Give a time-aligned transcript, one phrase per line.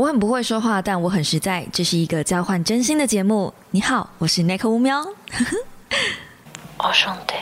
[0.00, 1.66] 我很不会说话，但我很实在。
[1.70, 3.52] 这是一个交换真心的节目。
[3.70, 4.98] 你好，我是奈克乌喵。
[6.82, 7.34] 我兄弟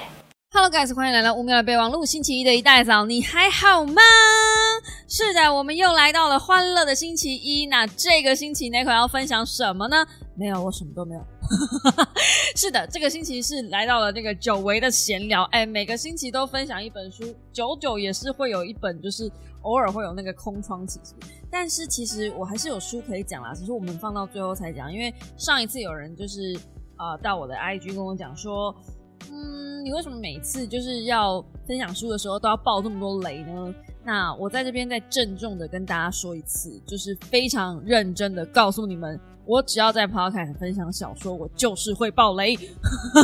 [0.51, 2.05] ，Hello guys，欢迎来到乌喵的备忘录。
[2.05, 4.03] 星期一的一大早，你还好吗？
[5.09, 7.67] 是的，我们又来到了欢乐的星期一。
[7.67, 10.05] 那这个星期奈克要分享什么呢？
[10.37, 11.25] 没有，我什么都没有。
[12.57, 15.45] 是的，这个星期是来到了那个久违的闲聊。
[15.53, 17.23] 哎，每个星期都分享一本书，
[17.53, 19.31] 久久也是会有一本，就是
[19.63, 20.99] 偶尔会有那个空窗期。
[21.51, 24.93] 但是其实我还是有书可以讲啦，只是我们放到最后才讲。
[24.93, 26.59] 因为上一次有人就是
[26.99, 28.75] 呃到我的 IG 跟我讲说，
[29.31, 33.75] 嗯，你为什么每次就是要分享书的时候都要爆这么多雷呢？
[34.05, 39.19] 那我在这边再郑重的跟大家说一次，就是非常认真的告诉你们。
[39.45, 42.55] 我只要在 Podcast 分享小说，我就是会爆雷。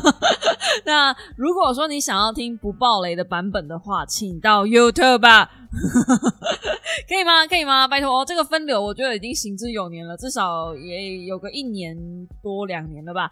[0.85, 5.51] 那如果说你想要听不爆雷的版本的话，请到 YouTube 吧，
[7.09, 7.47] 可以吗？
[7.47, 7.89] 可以吗？
[7.89, 11.97] 拜托，这个分流我觉得已经行之有年了，至少也有个一年
[12.43, 13.29] 多两年了吧。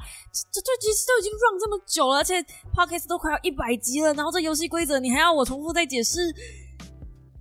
[0.52, 2.42] 这这其实都已经 run 这么久了，而且
[2.74, 6.20] Podcast 都快要一百集了，然后这游戏规则你还要我重复再解释？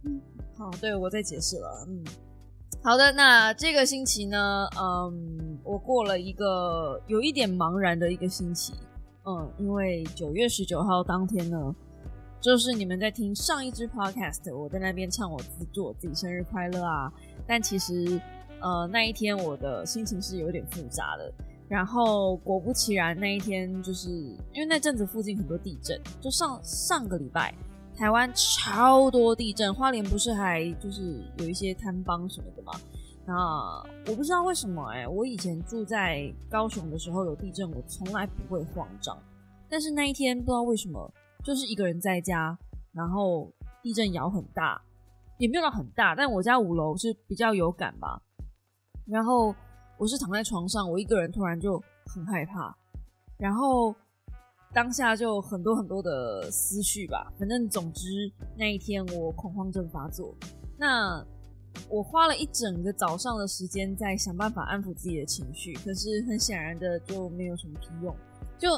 [0.05, 0.21] 嗯，
[0.57, 2.03] 好，对我再解释了，嗯。
[2.83, 8.73] 好的，那这个星期呢，嗯，我过了一个有一点茫然的一个星期，
[9.23, 11.75] 嗯，因为九月十九号当天呢，
[12.41, 17.13] 就是你们在听上一支 podcast，我在那边唱我自祝我自己生日快乐啊，
[17.45, 18.19] 但其实
[18.59, 21.31] 呃那一天我的心情是有点复杂的，
[21.69, 24.09] 然后果不其然那一天就是
[24.53, 27.53] 因为那阵子附近很多地震，就上上个礼拜。
[27.95, 32.71] 台湾超多地震，花莲不是还就是有一些坍崩什么的吗？
[33.27, 33.35] 那
[34.07, 39.15] 我不知道为什么哎，我以前住在高雄的时候有地震，我从来不会慌张。
[39.69, 42.57] 但是那一天不知道为什么，就是一个人在家，
[42.91, 44.81] 然后地震摇很大，
[45.37, 48.21] 也没有到很大，但我家五楼是比较有感吧。
[49.05, 49.53] 然后
[49.97, 52.75] 我是躺在床上，我一个人突然就很害怕，
[53.37, 53.93] 然后。
[54.73, 60.33] 当下就很多很多的思绪吧，反正总之那一天我恐慌症发作，
[60.77, 61.21] 那
[61.89, 68.15] 我花了一整个早上的时间在想办法安抚自己的情绪，可是很显然的就没有什么屁用，
[68.57, 68.69] 就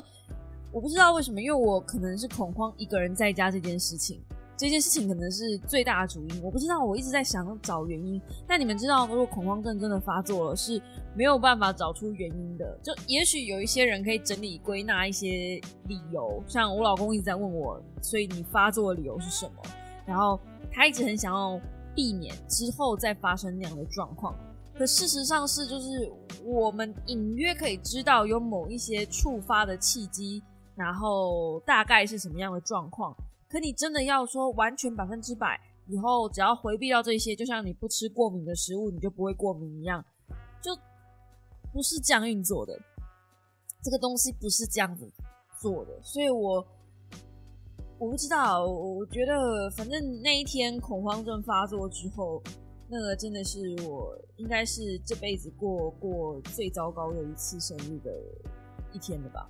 [0.73, 4.19] 我不知道为什么，因为我可能是恐慌一个人在家这件事情。
[4.57, 8.19] 这件事情可能是最大的主因，我不知道，我一直在想找原因。
[8.47, 10.81] 但你们知道，如果恐慌症真的发作了，是
[11.15, 12.79] 没有办法找出原因的。
[12.81, 19.61] 就也许有一些人可以整理归纳一些理由，像我老公一直在问我，所以你发作的理由是什么？
[20.07, 20.39] 然后
[20.71, 21.59] 他一直很想要
[21.93, 24.35] 避免之后再发生那样的状况。
[24.75, 26.11] 可事实上是，就是
[26.43, 30.41] 我们隐约可以知道有某一些触发的契机，
[30.75, 33.15] 然后大概是什么样的状况。
[33.49, 40.03] 可你真的要说完全百分之百，以后只要回避掉这些，就像你不吃过敏的食物，你就不会过敏一样，
[40.61, 40.75] 就
[41.71, 42.79] 不是这样运作的。
[43.83, 45.07] 这个东西不是这样子
[45.59, 46.65] 做的，所以我
[47.99, 48.65] 我不知道。
[48.65, 52.41] 我觉得反正那一天恐慌症发作之后，
[52.87, 58.11] 那个真的是我应该是这辈子过过最糟糕的一次生日的
[58.93, 59.47] 一天了吧。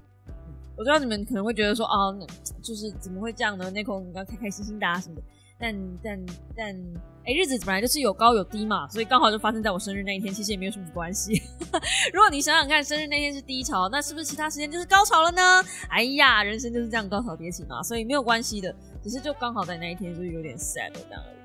[0.75, 2.17] 我知道你们可能会觉得说，哦，
[2.61, 3.69] 就是怎么会这样呢？
[3.72, 5.22] 那口你要开开心心的啊什么的。
[5.59, 5.73] 但
[6.03, 6.25] 但
[6.57, 6.75] 但，
[7.23, 11.41] 哎，日子本来就是有高有低嘛，所以刚好就发生在我生日那一天，其实也没有什么关系。
[12.11, 15.41] 如果你想想看，生日那天是低潮，那是不是其他时间就是高潮了呢？
[15.89, 21.42] 哎呀，人生就是这样高潮迭起嘛，所以没有关系的，只是就刚好在那一天就是有点 sad 这样而已。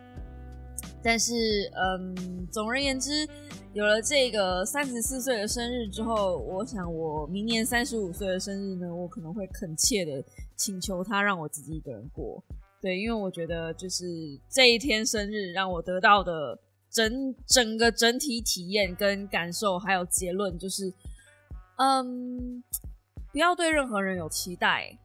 [1.01, 3.27] 但是，嗯，总而言之，
[3.73, 10.23] 有了这个三十四岁的生日之后，我想我明年三十五岁的生日呢，我可能会恳切的
[10.57, 12.43] 请求他让我自己一个人过。
[12.81, 14.07] 对，因为我觉得就是
[14.51, 16.59] 这一天生日让我得到的
[16.91, 20.93] 整整个整体体验跟感受，还有结论就是，
[21.77, 22.63] 嗯，
[23.31, 24.99] 不要对任何人有期待，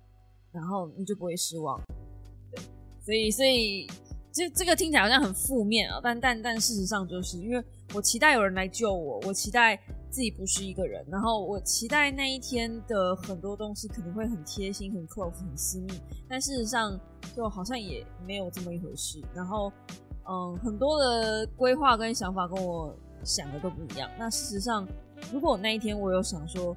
[0.52, 1.80] 然后你就不会失望。
[2.52, 2.64] 对，
[3.06, 3.88] 所以，所以。
[4.34, 7.64] 这这个听起来好像很负面啊，但但但事实上就是因为
[7.94, 9.80] 我期待有人来救我，我期待
[10.10, 15.94] 自己不是一个人，然后我期待那一天的很多东西可能会很贴心、很 close、很私密，
[16.28, 17.00] 但事实上
[17.36, 19.22] 就好像也没有这么一回事。
[19.36, 19.72] 然后，
[20.28, 22.92] 嗯，很多的规划跟想法跟我
[23.24, 24.10] 想的都不一样。
[24.18, 24.88] 那事实上，
[25.32, 26.76] 如果那一天我有想说，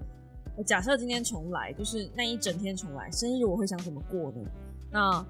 [0.66, 4.42] 假设今天重来，就是那一整天重来，生日我会想怎么过呢？
[4.92, 5.26] 那。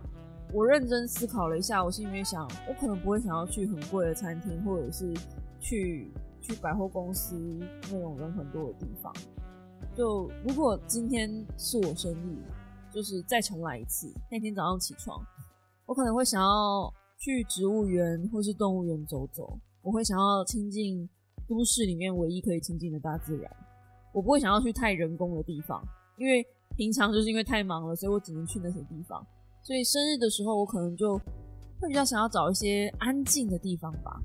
[0.56, 5.12] 我认真思考了一下，我心里面想，我可能不会想要去很贵的餐厅，或者是
[5.60, 6.10] 去
[6.40, 7.36] 去百货公司
[7.92, 9.12] 那种人很多的地方。
[9.94, 12.38] 就如果今天是我生日，
[12.90, 15.22] 就是再重来一次，那天早上起床，
[15.84, 21.06] 我可能会想要去植物园或是动物园走走，我会想要亲近
[21.46, 23.56] 都市里面唯一可以亲近的大自然。
[24.14, 25.86] 我不会想要去太人工的地方，
[26.16, 26.42] 因为
[26.78, 29.22] 平常就是因为太忙了，所以我只能去那些地方。
[29.66, 31.18] 所以生日的时候，我可能就
[31.80, 34.16] 会比较想要找一些安静的地方吧。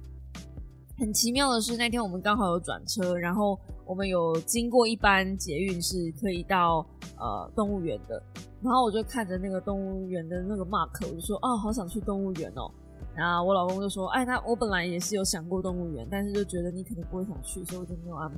[0.99, 6.85] 很奇妙的是，那天我们刚好有转车，然后我们有经过一班捷运是可以到
[7.17, 8.21] 呃动物园的，
[8.61, 12.71] 然后我就看着那个动物园的那个 mark，我就说哦，好想去动物园哦。
[13.15, 18.37] 然后我老公就说，哎，他我本来也是有想过动物园，但是就觉得你可能不会想去，所以我就没有安排。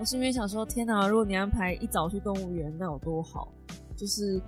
[0.00, 1.06] 我心里面想说：天哪！
[1.06, 3.52] 如果你安排一早去动物园，那有多好？
[3.94, 4.40] 就是，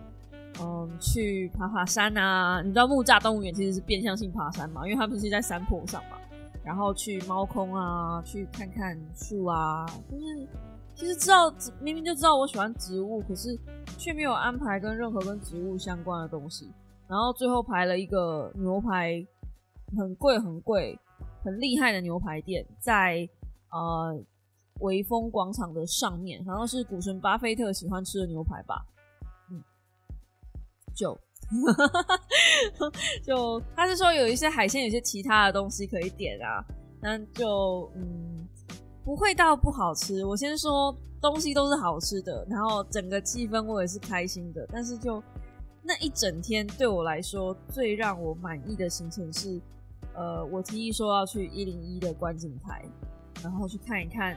[0.60, 2.60] 嗯，去爬爬山啊。
[2.62, 4.86] 你知道木栅动物园其实是变相性爬山嘛？
[4.86, 6.16] 因为它不是在山坡上嘛。
[6.64, 9.86] 然后去猫空啊，去看看树啊。
[10.10, 10.48] 就是
[10.94, 13.58] 其实知道明明就知道我喜欢植物，可是
[13.98, 16.70] 却没有安排跟任何跟植物相关的东西。
[17.08, 19.26] 然后最后排了一个牛排，
[19.96, 20.98] 很贵很贵、
[21.42, 23.28] 很厉害的牛排店，在
[23.70, 24.22] 呃。
[24.80, 28.82] 威风广场的上面，好像是股神巴菲特喜欢吃的牛排吧？
[32.78, 32.90] 就
[33.24, 36.64] 就他是说有一些海鲜，有些其他的东西可以点啊，
[37.00, 38.46] 那就嗯
[39.04, 40.24] 不会到不好吃。
[40.24, 44.66] 我先说东西都是好吃的，然后整个气氛我也是开心的。
[44.72, 45.22] 但是就
[45.82, 49.60] 那一整天对我来说最让我满意的行程是，
[50.14, 52.84] 呃，我提议说要去一零一的观景台，
[53.42, 54.36] 然后去看一看。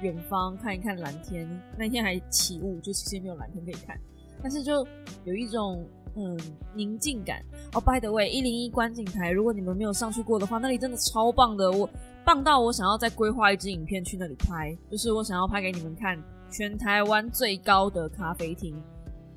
[0.00, 3.98] 远方看一看蓝天，那天还起雾，就其实没有蓝天可以看，
[4.44, 4.86] 但是就
[5.24, 5.82] 有一种
[6.16, 6.38] 嗯
[6.76, 7.42] 宁静感。
[7.72, 11.88] 哦，by the way，一零一观景台，如果你们没有上去过的话，那里真的超棒的，我
[12.26, 18.76] 棒到我想要再规划一支影片去那里拍，就是我想要拍给你们看，全台湾最高的咖啡厅，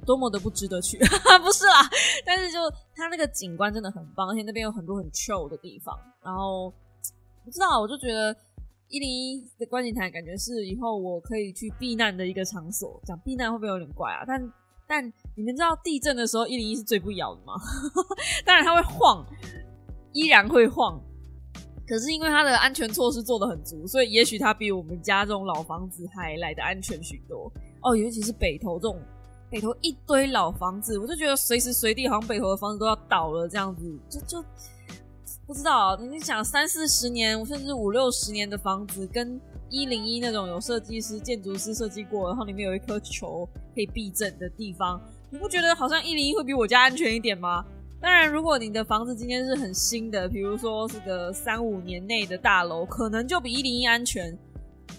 [0.05, 0.97] 多么的不值得去，
[1.41, 1.89] 不是啦，
[2.25, 2.59] 但是就
[2.93, 6.69] 它那个景观真的很棒，而且那边有很多很 chill 的地方，然后
[7.45, 8.35] 不知道，我就觉得。
[8.89, 12.97] 一零一的观景台感觉是以后我可以去避难的一个场所。
[13.03, 14.23] 讲避难会不会有点怪啊？
[14.25, 14.41] 但
[14.87, 15.05] 但
[15.35, 17.53] 你们知道地震的时候一零一是最不摇的吗？
[18.45, 19.25] 当然它会晃，
[20.13, 20.99] 依然会晃。
[21.87, 27.51] 可是因为它的安全措施做的很足，所以也许它比我们家这种老房子还来的安全许多。
[27.81, 28.99] 哦，尤其是北投这种
[29.49, 34.43] 北投一堆老房子，我就觉得随时随地好像北投的房子都要倒了这样子，就就。
[35.45, 47.65] 不知道，你想三四十年，甚至五六十年的房子，跟一零一那种有设计师、建筑师设计过，然后里面有一颗球可以避震的地方，你不觉得好像一零一会比我家安全一点吗？
[47.99, 54.37] 当然，如果你的房子今天是很新的，比如说是个三五年内的大楼，可能就比一零一安全。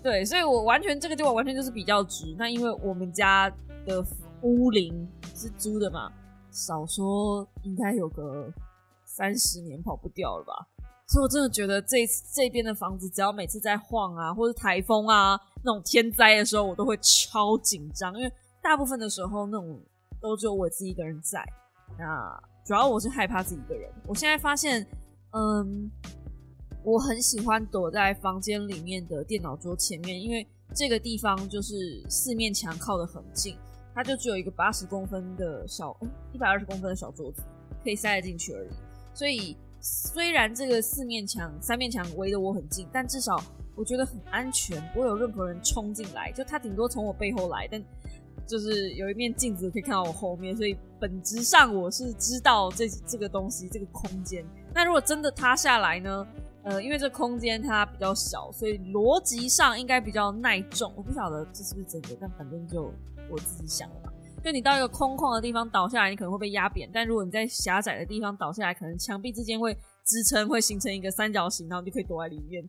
[0.02, 2.34] 对，所以我完全这个地方完全就是比较值。
[2.38, 3.48] 那因为我们家
[3.86, 4.04] 的
[4.42, 6.10] 屋龄是租的嘛，
[6.50, 8.52] 少说应该有个。
[9.10, 10.68] 三十年跑不掉了吧？
[11.08, 18.30] 所以我真的觉得这这边的房子，只要每次在晃啊，或者台风啊那种天灾的时候，我都会超紧张，因为
[18.62, 19.80] 大部分的时候那种
[20.20, 21.42] 都只有我自己一个人在。
[21.98, 23.90] 那主要我是害怕自己一个人。
[24.06, 24.86] 我现在发现，
[25.32, 25.90] 嗯，
[26.84, 33.56] 我很喜欢躲在房间里面的电脑桌前面，因为这个地方就是四面墙靠得很近，
[33.94, 35.98] 它就只有一个八十公分的小，
[36.34, 37.42] 一百二十公分的小桌子，
[37.82, 38.68] 可以塞得进去而已。
[39.14, 43.40] 所以，虽然这个四面墙、三面墙围得我很近，但至少
[43.74, 46.32] 我觉得很安全，不会有任何人冲进来。
[46.32, 47.82] 就他顶多从我背后来，但
[48.46, 54.44] 就是有一面镜子可以看到我后面，所以本质上我是知道这这个东西、这个空间。
[54.74, 56.26] 那如果真的塌下来呢？
[56.64, 60.92] 呃，因为这空间它比较小，所以逻辑上应该比较耐重。
[60.96, 62.92] 我不晓得这是不是真的，但反正就
[63.30, 64.12] 我自己想的。
[64.42, 72.62] 就你到一个空旷的地方倒下来，你可能会被压扁；但如果你在狭窄的地方倒下来，可能墙壁之间会支撑，会形成一个三角形，然后你就可以躲在里面。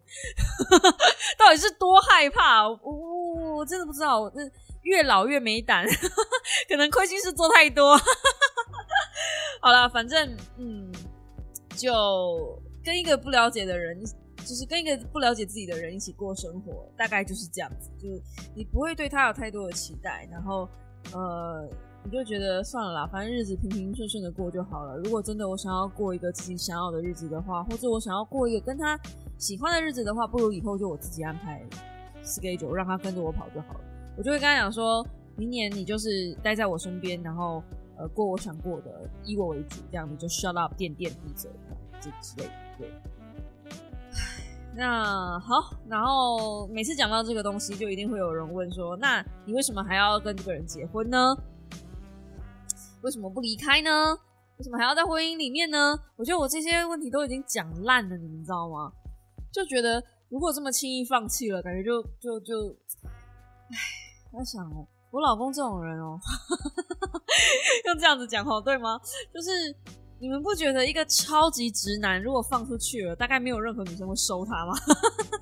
[1.37, 2.67] 到底是多害怕？
[2.67, 4.31] 我我真的不知道，我
[4.81, 5.85] 越老越没胆，
[6.67, 7.95] 可能亏心事做太多。
[9.61, 10.91] 好了，反正嗯，
[11.77, 14.03] 就跟一个不了解的人，
[14.37, 17.89] 就是跟一个不了解自己的人一起过生活，大概就是这样子。
[18.01, 18.21] 就是
[18.55, 20.67] 你不会对他有太多的期待，然后。
[21.13, 21.67] 呃，
[22.03, 24.97] 你就觉得算了啦，反正日子平平顺顺的过就好了。
[24.97, 28.99] 如果真的我想要过一个自己想要的日子的话，或者我想要过一个跟他
[29.37, 31.65] 喜欢的日子的话，不如以后就我自己安排
[32.23, 33.79] schedule，让他跟着我跑就好了。
[34.17, 37.63] 我就会跟他讲说，明年你就是待在我身边，然后
[37.97, 41.49] 呃过我想过的，以我为主，这样你就 shut up，垫垫闭嘴，
[41.99, 42.51] 这之类的。
[42.77, 42.91] 对。
[44.75, 51.35] 那好，然后每次讲到这个东西，就一定会有人问说：“那你为什么还要跟这个人结婚呢？
[53.01, 54.17] 为什么不离开呢？
[54.57, 58.91] 为什么还要在婚姻里面呢？”我觉得我这些问题都已经讲烂了，你们知道吗？
[59.51, 62.69] 就觉得如果这么轻易放弃了，感觉就就就，
[63.71, 63.77] 唉，
[64.31, 66.19] 我在想哦，我老公这种人哦，
[67.87, 68.99] 用这样子讲话对吗？
[69.33, 69.75] 就是
[70.21, 74.73] 你们不觉得一个超级直男，如果放出去了，大概没有任何女生会收他吗？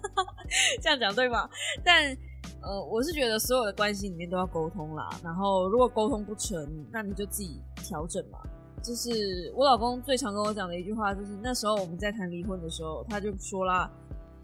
[0.81, 1.50] 这样讲对吗？
[1.84, 2.15] 但
[2.62, 5.10] 呃，我是觉得所有的关系里面都要沟通啦。
[5.24, 8.38] 然后如果沟通不成，那你就自己调整嘛。
[8.84, 13.89] 就是我老公最常跟我讲的一句话，就是那时候我们在谈离婚的时候，他就说啦，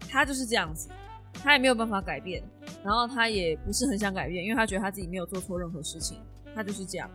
[0.08, 0.88] 他就是这样子，
[1.34, 2.42] 他也没有办法改变，
[2.82, 6.18] 然后他也不是很想改变，因为他觉得他自己没有做错任何事情，
[6.56, 7.08] 他就是这样，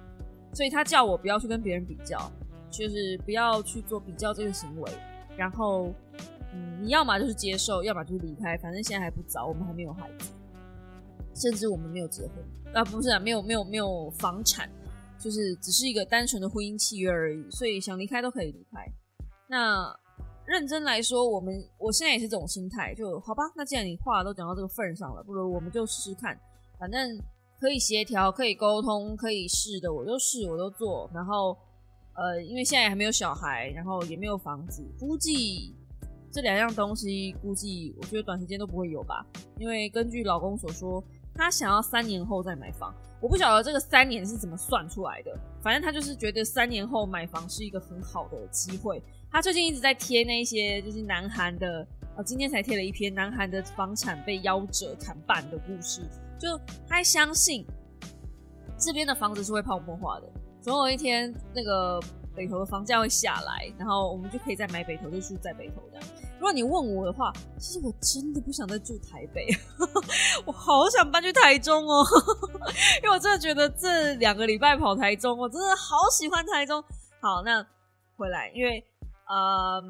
[0.53, 2.31] 所以他叫我不要去跟别人比较，
[2.69, 4.91] 就是不要去做比较这个行为，
[5.37, 5.93] 然后，
[6.53, 10.29] 嗯，你要么就是接受，要么就是离开，反正现在还不早，我们还没有孩子，
[11.33, 12.33] 甚至我们没有结婚，
[12.73, 14.69] 啊，不是啊，没有没有没有房产。
[15.21, 18.89] 就是只是一个单纯的婚姻契约而已，所以想离开都可以离开。
[19.49, 19.93] 那
[20.45, 23.43] 认真来说，我们我现在也是这种心态，就好吧。
[23.53, 26.39] 那既然你话都讲到这个份上了，不如我们就试试看，
[26.79, 27.21] 反正
[27.59, 31.11] 可以协调、可以沟通、可以试的，我就试，我都做。
[31.13, 31.57] 然后
[32.19, 35.73] 呃，因为现在还没有小孩，然后也没有房子，估计
[36.31, 39.25] 这两样东西，估计我觉得短时间都不会有吧。
[39.57, 41.03] 因为根据老公所说。
[41.35, 45.31] 他想要三年后再买房，我不晓得这个三年是怎么算出来的。
[45.61, 49.01] 反正他就是觉得三年后买房是一个很好的机会。
[49.31, 56.01] 他最近一直在贴那些就是南韩的，呃，今天才贴了一篇南韩的房产被夭折砍半的故事。
[56.37, 57.65] 就他相信
[58.77, 60.29] 这边的房子是会泡沫化的，
[60.61, 61.99] 总有一天那个。
[62.35, 65.99] 北投的房价会下来，然后我们就可以再买北投，就住在北投的。
[66.37, 69.45] 如果你问我的话，其实我真的不想再住台北，
[70.45, 72.05] 我好想搬去台中哦，
[73.03, 76.81] 因为我真的觉得这两个礼拜跑台中，我真的好喜欢台中。
[77.19, 77.61] 好，那
[78.15, 78.81] 回来，因为
[79.27, 79.81] 呃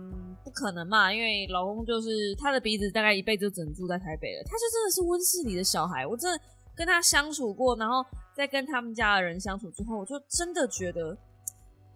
[0.43, 6.07] 不可能嘛，因为老公就是他的鼻子大概一辈子就只能住在台北了，他就真的是温室里的小孩。
[6.07, 6.43] 我真的
[6.79, 11.17] 跟他相处过，然后在跟他们家的人相处之后，我就真的觉得。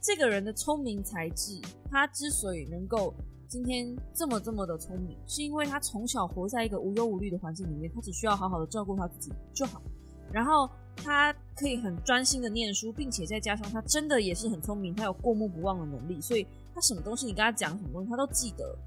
[0.06, 3.14] 这个人的聪明才智，他之所以能够
[3.48, 9.82] 今天这么这么的聪明，是因为他从小活在一个无忧无虑的环境里面，他只需要好好的照顾他自己就好。
[10.30, 18.78] 然后他可以很专心的念书，并且再加上他真的也是很聪明，他有过目不忘的能力，所以他什么东西你跟他讲什么东西他都记得。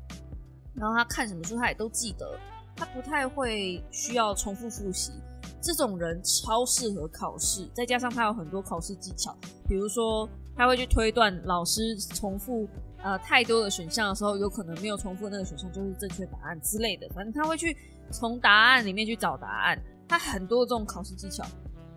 [0.75, 2.39] 然后他看什么书他也都记得，
[2.77, 5.13] 他不太会需要重复复习。
[5.61, 9.37] 这种人超适合考试，再加上他有很多考试技巧，
[9.69, 10.29] 比如说。
[10.59, 12.67] 他会去推断老师重复
[13.03, 17.07] 呃太多的选项的时候，有可能没有重复那个选项就是正确答案之类的。
[17.11, 17.77] 反正他会去
[18.11, 19.79] 从答案里面去找答案。
[20.09, 21.45] 他很多这种考试技巧。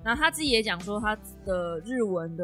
[0.04, 2.44] 然后他自己也讲说，他的日文的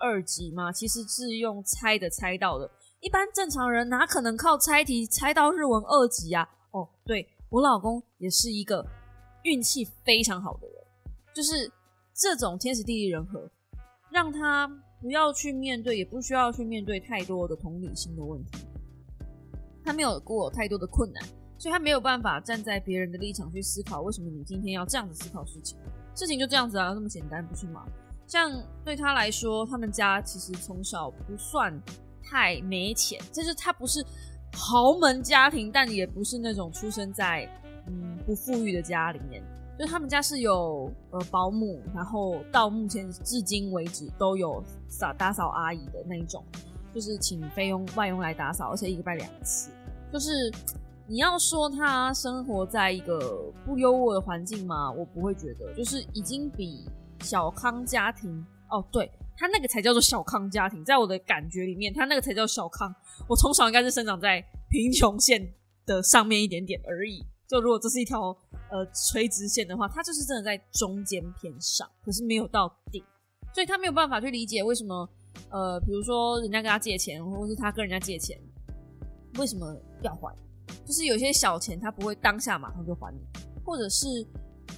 [0.00, 2.68] 二级嘛，其实是用猜的猜到的。
[2.98, 6.44] 一般正常人哪可能靠猜题猜到日文二级啊？
[6.72, 8.84] 哦，对我老公也是一个
[9.44, 10.76] 运气非常好的人，
[11.34, 11.70] 就是
[12.14, 13.50] 这种天时地利人和，
[14.10, 14.70] 让他。
[15.02, 18.66] 不要去面对，也不需要去面对太多的同理心的问题。
[19.82, 21.24] 他没有过太多的困难，
[21.56, 25.78] 所以他没有办法站在别人的立场去思考，为什么你今天要这样子思考事情？
[26.14, 27.86] 事情就这样子啊，这么简单，不是吗？
[28.26, 28.52] 像
[28.84, 31.72] 对他来说，他们家其实从小不算
[32.22, 34.04] 太没钱，就是他不是
[34.52, 37.48] 豪门家庭，但也不是那种出生在
[37.86, 39.42] 嗯不富裕的家里面。
[39.78, 46.44] 就他们家是有呃保姆，然后到目前至今为止都有扫打扫阿姨的那一种，
[46.94, 49.70] 就是请菲佣外佣来打扫，而且一个拜两次。
[50.12, 50.52] 就是
[51.06, 54.92] 你要说他生活在一个不优渥的环境吗？
[54.92, 56.86] 我不会觉得，就是已经比
[57.20, 62.94] 小康家庭哦，对他那个才叫做小康家庭，在我的感觉里面，他那个才叫小康。
[63.26, 65.54] 我从小应该是生长在贫穷线
[65.86, 67.24] 的上面一点点而已。
[67.50, 68.28] 就如果这是一条
[68.70, 73.02] 呃垂直线的话，它就是真的在中间偏上，可是没有到顶，
[73.52, 75.08] 所以他没有办法去理解为什么
[75.50, 78.40] 呃，比如说人家跟他借钱，或者是他跟人家借钱，
[79.36, 80.32] 为什么要还？
[80.86, 83.18] 就是有些小钱他不会当下马上就还你，
[83.64, 84.06] 或者是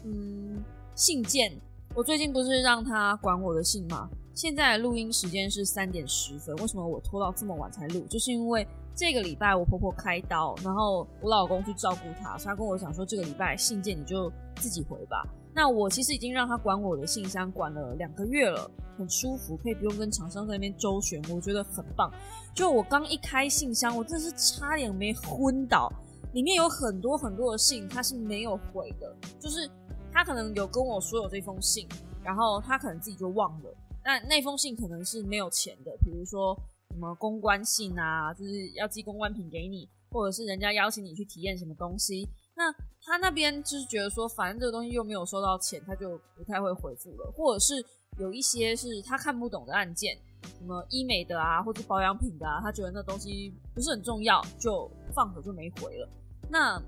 [0.05, 0.65] 嗯
[0.95, 1.55] 信件，
[1.95, 4.09] 我最近不是让他管我的信吗？
[4.35, 8.07] 现在录音时间是三点十分，为什么我拖到这么晚才录？
[8.07, 8.67] 就是因为。
[8.95, 15.27] 这个礼拜我婆婆开刀，然后我老公去照顾她，他跟我讲说这个礼拜信件你就自己回吧。
[15.55, 22.11] 那我其实已经让他管我的信箱管了两个月了，很舒服，可以不用跟厂商在那边周旋，我觉得很棒。
[22.55, 25.91] 就我刚一开信箱，我真是差点没昏倒，
[26.33, 29.71] 里面有很多很多的信，他是没有回的，就是
[30.13, 31.87] 他可能有跟我说有这封信，
[32.23, 33.75] 然后他可能自己就忘了。
[34.05, 36.59] 那那封信可能是没有钱的，比如说。
[36.93, 42.71] 什么公关信啊，就是要寄公关品给你，或者是人家邀请你去体验什么东西，那
[43.03, 47.75] 他那边就是觉得说，反正这个东西又没有收到钱，他就不太会回复了，或者是
[48.19, 50.17] 有一些是他看不懂的案件，
[50.59, 56.09] 什么医美的啊，或者保养品的啊，他觉得那东西不是很重要，就放着就没回了。
[56.51, 56.81] 那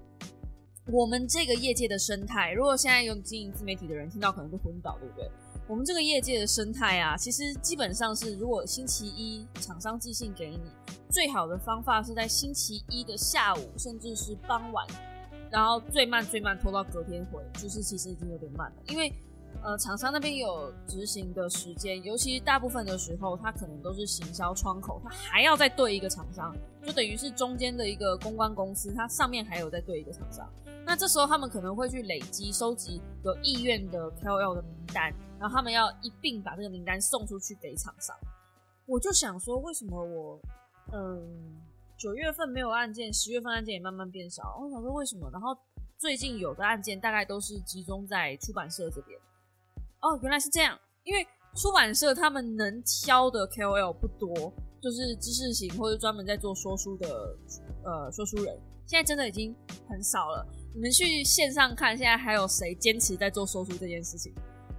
[0.92, 5.30] 我们这个业界的生态，如果现在有经营自媒体的人听到，可能就昏倒，对不对？
[5.66, 10.60] 我们这个业界的生态啊，其实基本上是，如果星期一厂商寄信给你，
[11.10, 14.86] 最好的方法是在星期一的下午，甚至是傍晚，
[15.50, 19.12] 然后最慢最慢拖到隔天回，就是其实已经有点慢了，因为。
[19.62, 30.46] 呃，厂商那边有执行的时间，尤其大部分的时候，他可能都是行销窗口，他还要再对一个厂商，就等于是中间的一个公关公司，它上面还有在对一个厂商。
[30.84, 38.14] 那这时候他们可能会去累积、收集有意愿的 KOL 的名单，然后他们要一并把这个名单送出去给厂商。
[38.84, 40.38] 我就想说，为什么我
[40.92, 41.56] 嗯
[41.96, 44.58] 九月份没有案件，十月份案件也慢慢变少？
[44.60, 45.30] 我想说为什么？
[45.32, 45.56] 然后
[45.96, 49.18] 最近有的案件大概都是集中在出版社这边。
[50.04, 50.78] 哦，原来是这样。
[51.02, 57.08] 因为出版社他们能挑的 KOL 不多，就是知识型或者专门在做说书的
[57.84, 58.54] 呃说书人，
[58.86, 59.54] 现在真的已经
[59.88, 60.46] 很少了。
[60.74, 64.34] 你们去线上看，现在还有谁坚持在做说书这件事情？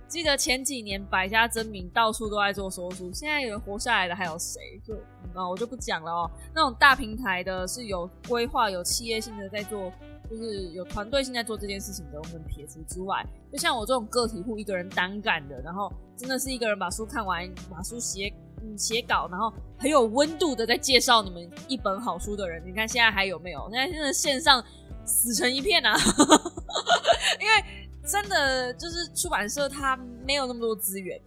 [0.07, 4.61] 记得前几年百家争鸣，到处都在做说书，现在有人活下来的还有谁？
[4.85, 4.93] 就
[5.33, 6.29] 啊，我就不讲了哦。
[6.53, 9.91] 那种大平台的，是有规划、有企业性的在做。
[10.29, 23.69] 就是有团队现在做这件事情的，我们撇除之外，就像我这种个体户，一个人单干的，然后真的是一个人把书看完，把书写嗯写稿，然后很有温度的在介绍你们一本好书的人，你看现在还有没有？
[23.71, 24.63] 现在现在线上
[25.05, 25.95] 死成一片啊！
[27.39, 31.21] 因为真的就是出版社它没有那么多资源。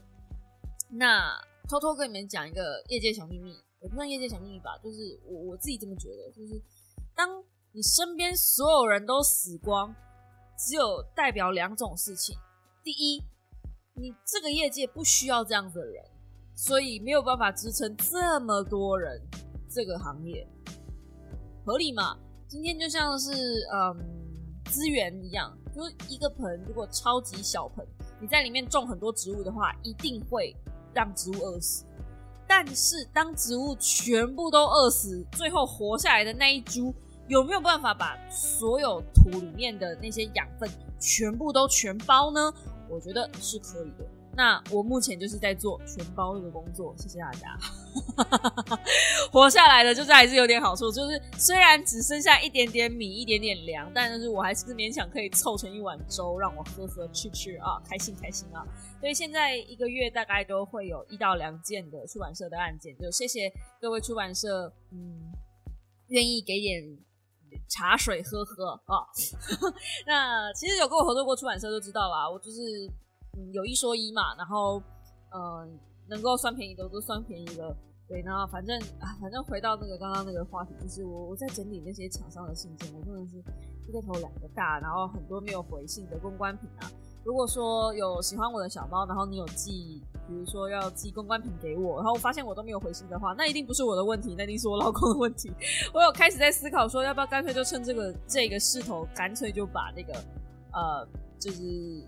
[0.91, 1.33] 那
[1.69, 6.61] 偷偷跟你们讲一个业界小秘密，也不算业界小秘密吧，就是我我自己这么觉得，就是
[7.15, 7.29] 当。
[7.73, 9.95] 你身边所有人都死光，
[10.57, 12.35] 只有代表两种事情：
[12.83, 13.23] 第一，
[13.95, 16.03] 你这个业界不需要这样子的人，
[16.57, 19.21] 所以没有办法支撑这么多人
[19.71, 20.49] 这个行业，
[21.67, 22.19] 合理嘛？
[22.49, 23.33] 今天就像是
[23.71, 23.95] 嗯
[24.71, 27.87] 资源一样，就是一个盆如果超级小盆，
[28.19, 30.57] 你在里面种很多植物的话，一定会
[30.95, 31.85] 让植物饿死。
[32.47, 36.95] 但是当植物全部都饿死，最后活下来的那一株。
[37.29, 42.53] 有没有办法把所有土里面的那些养分全部都全包呢？
[42.89, 44.07] 我觉得是可以的。
[44.35, 47.59] 那我目前就是在做全包这个工作，谢谢大家。
[49.33, 58.65] 活下来了，就是还是有点好处，就是虽然只剩下一点点米、一点点粮，但是我还是勉强可以凑成一碗粥让我喝喝吃吃啊，开心开心啊。
[59.01, 65.33] 所以现在一个月大概都会有一到两件的出版社的案件，就谢谢各位出版社，嗯，
[66.07, 66.97] 愿意给点。
[67.69, 69.07] 茶水喝喝啊！
[70.07, 72.61] 那其实有跟我合作过出版社都知道啦，我就是
[73.53, 74.83] 有一说一嘛，然后
[75.35, 77.77] 嗯能够算便宜的都算便宜了，
[78.09, 83.37] 对，然后反正啊反正回到那个刚刚那个话题，就是我我在整理那些厂商的信件，我真的是
[83.89, 86.91] 一个头两个大，然后很多没有回信的公关品啊。
[87.29, 95.53] 如果说有喜欢我的小猫，然后你有寄，比如说要寄公关品给我，然后我发现我都没有回信的话，那一定不是我的问题，那一定是我老公的问题。
[95.93, 100.15] 我有开始在思考说，要不要干脆就趁这个这个势头，干脆就把那个
[100.73, 101.07] 呃，
[101.39, 102.01] 就是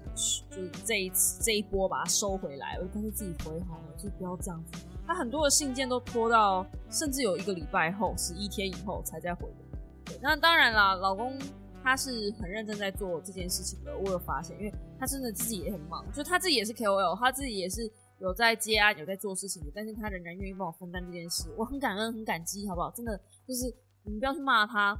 [0.48, 4.80] 就是这一次这一波把它收回来，我干脆自己回好了，就不要这样子。
[5.06, 10.18] 他很多的信件都拖到，甚至有一个礼拜后，十一天以后才再回的。
[10.22, 11.38] 那当然啦，老公。
[11.82, 22.90] 他是很认真在做这件事情的，我有发现，因为他真的自己也很忙，就他自己也是 KOL，他自己也是有在接案、有在做事情的，但是他仍然愿意帮我分担这件事，我很感恩、很感激，好不好？
[22.90, 23.64] 真的就是
[24.04, 24.96] 你们不要去骂他，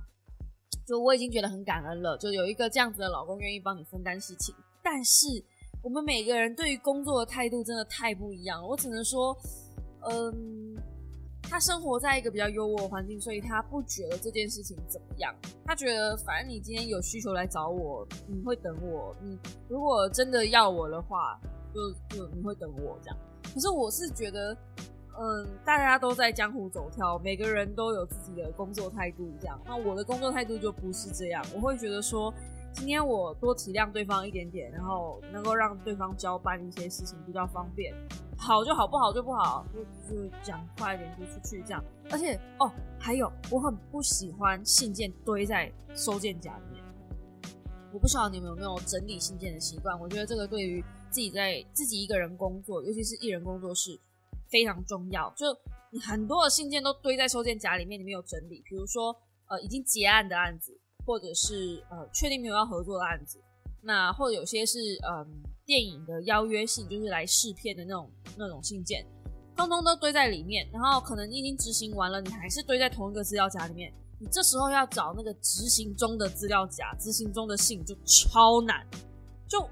[0.86, 4.54] 就我已经觉得很感恩了，就有一个这样子的老公愿意帮你分担事情。
[4.82, 5.26] 但是
[5.82, 9.36] 我们每个人对于工作的态度真的太不一样了，我只能说，
[10.10, 10.76] 嗯。
[11.50, 15.34] 他生活在一个比较优渥的环境，所以他不觉得这件事情怎么样。
[15.64, 19.14] 他觉得反正你今天有需求来找我，你会等我。
[19.20, 19.36] 你
[19.68, 21.40] 如果真的要我的话，
[21.74, 23.16] 就就你会等我这样。
[23.52, 24.56] 可是我是觉得，
[25.18, 29.60] 嗯，大家都在江湖走跳，每个人都有自己的工作态度这样。
[29.66, 32.32] 那我的工作态度就不是这样，我会觉得说。
[32.72, 37.94] 今天我多体谅对方一点点，然后能够让对方交办一些事情比较方便，
[38.38, 41.84] 好就好，不好就不好，就就讲快一点就出去这样。
[42.10, 46.82] 而且哦，还有我很不喜欢信件堆在收件夹里面。
[47.92, 49.98] 我不晓得你们有没有整理信件的习惯？
[50.00, 54.00] 我觉得这个对于自己在自己一个人工作，尤其是艺人工作室
[54.48, 55.28] 非常重要。
[55.36, 55.46] 就
[55.90, 58.62] 你很多的信件都堆在收件夹里面，你没有整理。
[58.64, 59.14] 比如说
[59.48, 60.80] 呃，已经结案的案子。
[61.04, 63.38] 或者是呃确定没有要合作的案子，
[63.82, 65.26] 那或者有些是嗯
[65.64, 69.06] 电影的邀约信，就是来试片的那种那种信件，
[69.56, 70.68] 通通都堆在里面。
[70.72, 73.92] 然后可能你已经执行完了，你还是堆在同一个资料夹里面。
[74.18, 78.86] 你这时候要找那个执行中的资料夹、执行中的信就超难。
[79.48, 79.66] 就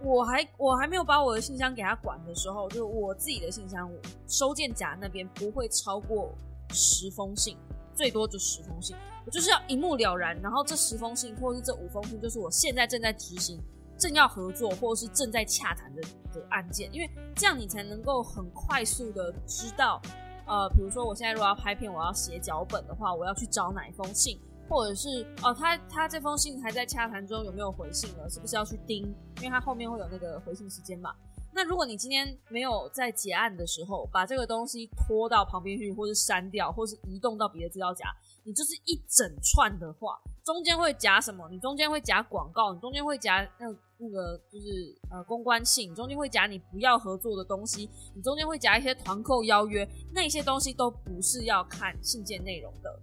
[0.00, 3.90] 我还我还没有把我的信箱给他管的时候，就我自己的信箱
[4.28, 6.32] 收件夹那边不会超过
[6.70, 7.56] 十封信，
[7.98, 8.94] 最多就十封信。
[9.26, 13.60] 我就是要一目了然，然后这十封信或者是这五封信，就是我现在正在执行、
[13.98, 20.00] 正要合作或者是正在洽谈的的案件，因为这样你才能够很快速的知道。
[20.46, 28.30] 呃，比如说我现在如果要拍片，我要写脚本的话，我要去找哪一封信，或者是哦，他他这封信还在洽谈中，有没有回信了？
[28.30, 29.12] 是不是要去盯？
[29.38, 31.12] 因为他后面会有那个回信时间嘛。
[31.52, 38.06] 那如果你今天没有在结案的时候把这个东西拖到旁边去，或是删掉，或是移动到别的资料夹，
[38.44, 40.20] 你就是一整串的话。
[40.44, 41.46] 中间会夹什么？
[41.50, 43.66] 你中间会夹广告，你中间会夹那
[43.98, 53.00] 那个就是呃公关信，中间会夹你不要合作的东西，你中间会夹一些团购邀约，那些东西都不是要看信件内容的，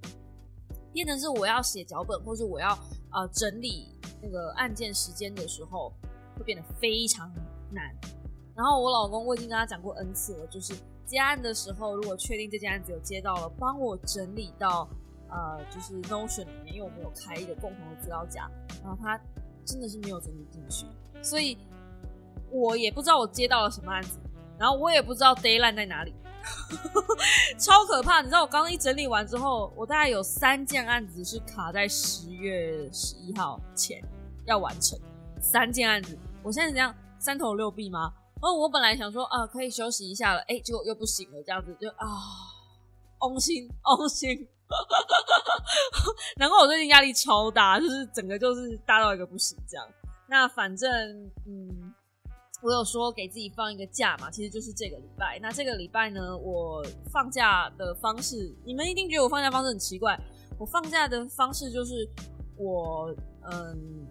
[0.92, 2.70] 变成是我要写脚本，或是我要
[3.12, 3.90] 呃整理
[4.24, 5.94] 那个案件时间的时候，
[6.38, 7.32] 会变得非常
[7.72, 7.94] 难。
[8.56, 10.74] 然后我老公我已经跟他讲过 N 次了，就是
[11.06, 14.88] 接案的时候，如果确定这件案子有接到了，帮我整理到。
[15.28, 18.50] 呃，就是 Notion 里面，因为我们有开一个共同的资料夹，
[18.82, 19.20] 然后他
[19.66, 20.86] 真的是没有整理进去，
[21.22, 21.58] 所以
[22.52, 24.20] 我也不知道我接到了什么案子，
[24.58, 26.14] 然后我也不知道 d a y l i n e 在哪里，
[27.58, 28.22] 超可怕！
[28.22, 34.02] 你知道我刚刚一整理完之后，我大概有三件案子是卡在十月十一号前
[34.46, 34.98] 要完成，
[35.42, 38.14] 三件案子，我现在怎样三头六臂吗？
[38.42, 42.08] 哦，我本来想说啊，可以休息一下了，哎，结果又不行了，这样子就啊，
[43.22, 44.48] 翁心翁心。
[46.38, 49.88] 难怪我最近压力超大，就是整个就是大到一个不行这样。
[50.28, 50.92] 那反正
[51.46, 51.94] 嗯，
[52.64, 55.38] 我有说给自己放一个假嘛，其实就是这个礼拜。
[55.40, 60.20] 那这个礼拜呢，我放假的方式，你们一定觉得我放假方式很奇怪。
[60.58, 62.10] 我放假的方式就是
[62.58, 63.14] 我
[63.52, 64.08] 嗯，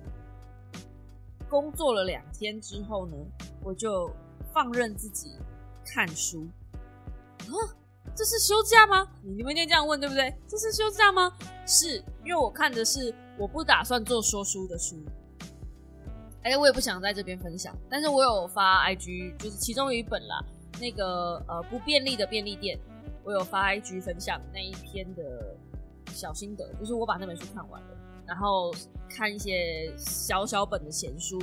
[1.49, 3.17] 工作了两天之后呢，
[3.65, 4.11] 我就
[4.53, 5.37] 放任自己
[5.85, 6.47] 看书
[7.41, 7.75] 啊。
[8.15, 9.09] 这是休假吗？
[9.23, 10.33] 你们一定这样问，对不对？
[10.47, 11.33] 这是休假吗？
[11.67, 15.03] 是因为我看的是我不打算做说书的书，
[16.43, 20.45] 哎，我也不想在这边分享，但是我有发 IG，就是其中有一本啦，
[20.79, 22.79] 那个呃不便利的便利店，
[23.25, 25.57] 我有发 IG 分享那一篇的
[26.13, 27.89] 小心得，就是我把那本书看完了，
[28.27, 28.73] 然后
[29.09, 31.41] 看一些小小本的闲书，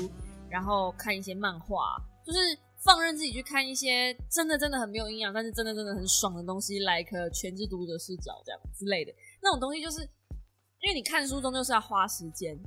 [0.48, 2.40] 然后看一些漫画，就是。
[2.84, 10.02] 放任自己去看一些真的真的很没有营养，但是真的真的很爽的东西，like 全知读者视角这样之类的那种东西，就是
[10.80, 12.58] 因为你看书中就是要花时间。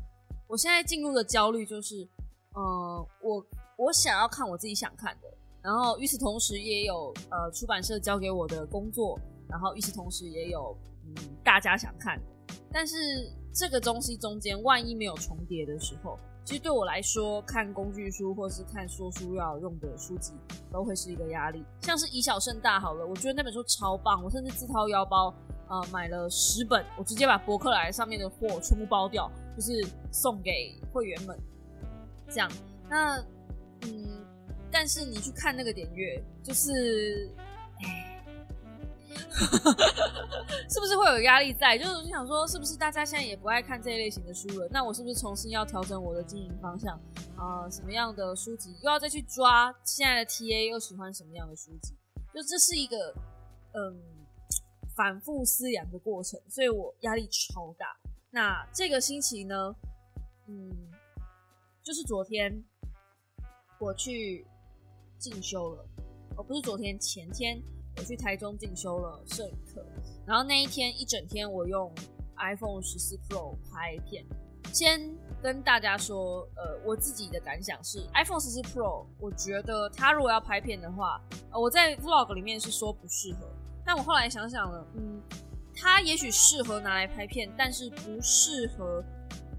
[0.47, 2.09] 我现在进入的焦虑就是，
[2.57, 3.45] 嗯，我
[3.77, 5.27] 我想要看我自己想看的，
[5.61, 12.95] 然后与此同时也有呃出版社交给我的工作，然后与此同时也有嗯大家想看的，但是
[13.53, 16.17] 这个东西中间万一没有重叠的时候。
[16.45, 20.35] 其实对我来说，看工具书或是看说书要用的书籍，
[20.71, 21.65] 都会是一个压力。
[21.81, 25.35] 像是以小胜大好了，我觉得那本书超棒，我甚至自掏腰包，
[25.69, 29.73] 呃，买了十本，我直接把博客来上面的货全部包掉，就是
[30.13, 31.35] 送给会员们。
[32.29, 32.51] 这样，
[32.91, 33.19] 那
[33.83, 34.23] 嗯，
[34.71, 37.31] 但是你去看那个点阅，就是，
[40.69, 41.77] 是不是会有压力在？
[41.79, 44.69] 就是想说，是不是大家现在也不爱看这一类型的书了？
[44.71, 46.99] 那我是不是重新要调整我的经营方向
[47.37, 47.69] 啊？
[47.71, 51.95] 什么样的书籍又要再去抓现在的 TA 又喜欢什么样的书籍？
[52.33, 53.15] 就这是一个
[53.75, 54.03] 嗯
[54.97, 57.97] 反复思量的过程，所以我压力超大。
[58.31, 59.75] 那这个星期呢，
[60.49, 60.71] 嗯，
[61.83, 62.65] 就是昨天
[63.79, 64.47] 我去
[65.19, 65.87] 进修了，
[66.37, 67.63] 哦，不是昨天，前天。
[67.97, 69.85] 我去台中进修了摄影课，
[70.27, 71.93] 然后那一天一整天我用
[72.39, 74.25] iPhone 十四 Pro 拍片。
[74.73, 75.01] 先
[75.41, 81.21] 跟大家说，呃，我自己的感想是，iPhone 十四 Pro，我觉得它如果要拍片的话，
[81.53, 83.47] 呃，我在 Vlog 里面是说不适合，
[83.87, 85.23] 但我后来想想了，嗯，
[85.77, 89.05] 它也许适合拿来拍片，但是不适合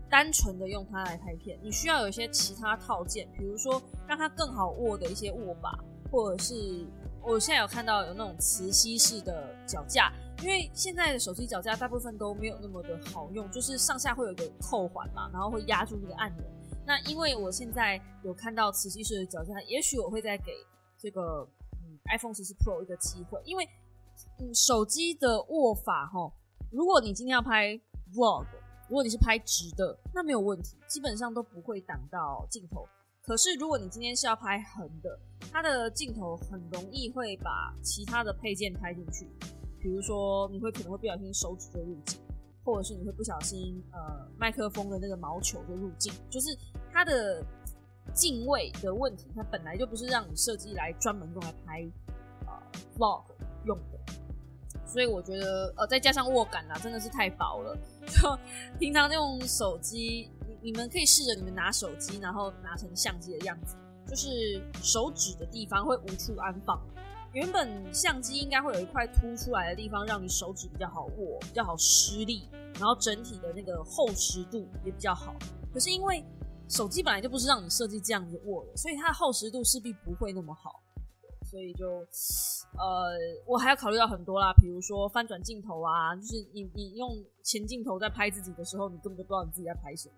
[0.09, 1.57] 单纯的用它来拍片。
[1.63, 5.79] 你需要有一些其他套件，比如说让它更好握的一些握把，
[6.11, 6.85] 或者是。
[7.27, 16.45] 我现在有看到有那种磁吸式的脚架，因为现在的手机脚架大部分都没有那么的好用，就是上下会有一个扣环嘛，然后会压住那个按钮。
[16.85, 20.51] 那因为我现在有看到磁吸式的脚架，也许我会再给
[20.99, 21.49] 这个
[21.83, 23.67] 嗯 iPhone 十四 Pro 一个机会，因为
[24.39, 26.31] 嗯手机的握法哈，
[26.69, 27.73] 如果你今天要拍
[28.13, 28.45] Vlog，
[28.87, 32.87] 如果你是拍直的，那没有问题，基本上都不会挡到镜头。
[33.25, 35.19] 可是如果你今天是要拍横的，
[35.51, 39.27] 它的镜头很容易会把其他的配件拍进去，
[39.79, 42.19] 比如说你会可能会不小心手指就入镜，
[42.63, 46.55] 或者是你会不小心呃麦克风的那个毛球就入镜，就是
[46.91, 47.43] 它的
[48.13, 51.91] 镜位的问题，它本来就不是让你设计来专门用来拍
[52.45, 52.53] 呃
[52.95, 53.23] vlog
[53.65, 53.95] 用的。
[54.85, 57.75] 所以我觉得，呃，再加上握感啊，真的是太薄了。
[58.07, 58.37] 就
[58.79, 60.29] 平常用手机，
[60.65, 63.75] 你们可以试着你们拿手机，然后拿成相机的样子，
[64.07, 66.81] 就是手指的地方会无处安放。
[67.33, 72.49] 原本相机应该会有一块凸出来的地方，让你手指比较好握，比较好施力，
[72.79, 75.35] 然后整体的那个厚实度也比较好。
[75.71, 76.25] 可是因为
[76.67, 80.81] 手机本来就不是让你设计这样子握的，所以它的厚实度势必不会那么好。
[81.43, 81.99] 所以就，
[82.79, 83.13] 呃，
[83.45, 90.15] 我还要考虑到很多啦，比如说翻转镜头啊，就是你你用前镜头在拍自己的时候，你根本就不知道你自己在拍什么；，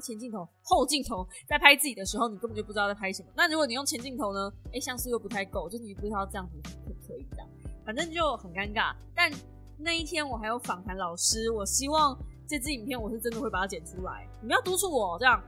[0.00, 3.28] 前镜头、后镜头在拍自己的时候，你根本就不知道在拍什么。
[3.36, 4.52] 那如果你用前镜头呢？
[4.72, 7.48] 哎，像素又不太够，就你不知道这样子可不可以这样，
[7.84, 8.94] 反正就很尴尬。
[9.14, 9.30] 但
[9.78, 12.16] 那一天我还有访谈老师，我希望
[12.48, 15.42] 这支影片我是真的会把它剪出来，你们要督促我这样，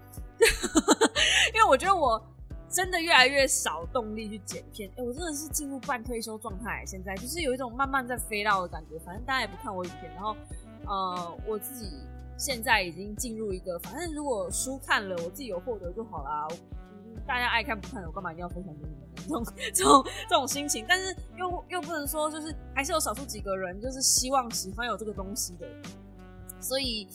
[1.54, 2.22] 因为我觉得我。
[2.68, 8.98] 真的越来越少动力去剪片，哎，我真的是进入半退休状态，现在就是有一种慢慢在飞到的感觉。
[8.98, 10.36] 反正大家也不看我影片，然后，
[10.84, 11.86] 呃，我自己
[12.36, 16.48] 现在已经进入一个，反正如果书看了，我自己有获得就好啦。
[17.26, 19.08] 大家爱看不看，我干嘛一定要分享给你们？
[19.16, 19.44] 这种
[19.74, 25.66] 这种这种心情，但是又又不能说，就是还是有少数几个人，就是希望喜欢有这个东西的，
[26.60, 27.08] 所以。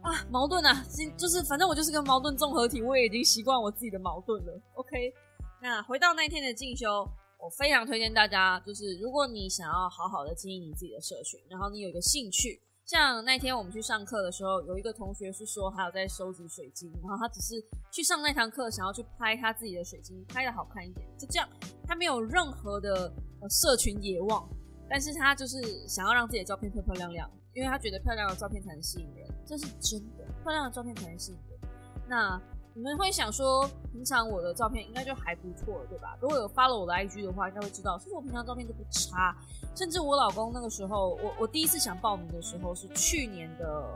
[0.00, 4.62] 啊，矛盾啊，就是反正我就是个矛盾综合体，我也已经习惯我自己的矛盾了。
[4.74, 5.12] OK，
[5.60, 7.04] 那回到那天的进修，
[7.36, 21.46] 我非常推荐大家，就是如果你想要好好的经营你自己的社群，然后你有一个兴趣，像那天我们去上课的时候，有一个同学是说还有在收集水晶，然后他只是去上那堂课，想要去拍他自己的水晶，拍的好看一点，就这样，
[21.86, 24.48] 他没有任何的呃社群野望，
[24.88, 29.28] 但是他就是想要让自己的照片漂漂亮亮，因为他觉得漂亮的照片才能吸引人。
[29.44, 31.60] 这是真的，漂亮的照片才能吸引人。
[32.08, 32.40] 那
[32.72, 36.16] 你们会想说，平常我的照片应该就还不错，对吧？
[36.22, 39.36] 如果有 follow 我的 IG 的话，应该会知道，其实我平常照片都不差。
[39.78, 43.88] 甚至我老公那个时候，我我第一次想报名的时候是去年的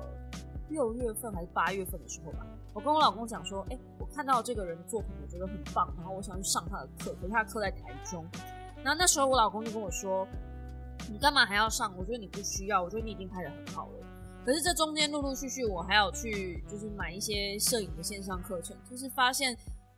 [0.68, 2.47] 六月份还是八月份的时候吧。
[2.73, 8.25] 我跟我老公讲说，哎，我看到这个人的作品，我觉得很棒，然后我想去上他的课，可是他课在台中。
[8.85, 10.25] 然后那时候我老公就跟我说，
[11.11, 11.92] 你干嘛还要上？
[11.99, 14.07] 我觉得你不需要，我觉得你已经拍的很好了。
[14.47, 19.57] 可是这中间陆陆续续，我还有去就是买一些摄影的线上课程，就是发现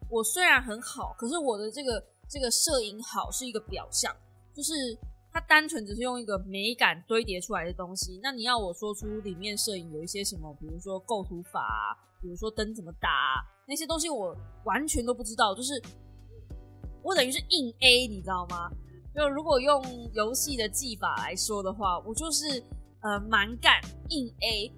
[0.09, 4.11] 我虽然很好，可是我的这个这个摄影好是一个表象，
[4.55, 4.73] 就是
[5.35, 8.19] 它单纯只是用一个美感堆叠出来的东西。
[8.23, 15.55] 那你要我说出里面摄影有一些什么，比如说构图法，比如说灯怎么打那些东西，我完全都不知道。
[15.55, 15.83] 就是
[17.03, 18.71] 我等于是硬 A，你知道吗？
[19.15, 22.63] 就如果用游戏的技法来说的话，我就是。
[23.07, 24.73] 呃，蛮干硬 A，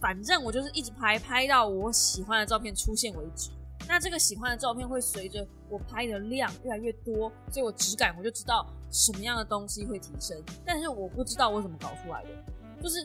[0.00, 3.50] 反正我就是一直拍，拍到我喜欢的照片出现为止。
[3.88, 10.36] 那这个喜欢的照片会随着我拍的量越来越多，所以我质感我就知道什么样的东西会提升。
[10.64, 12.28] 但是我不知道我怎么搞出来的，
[12.82, 13.02] 就是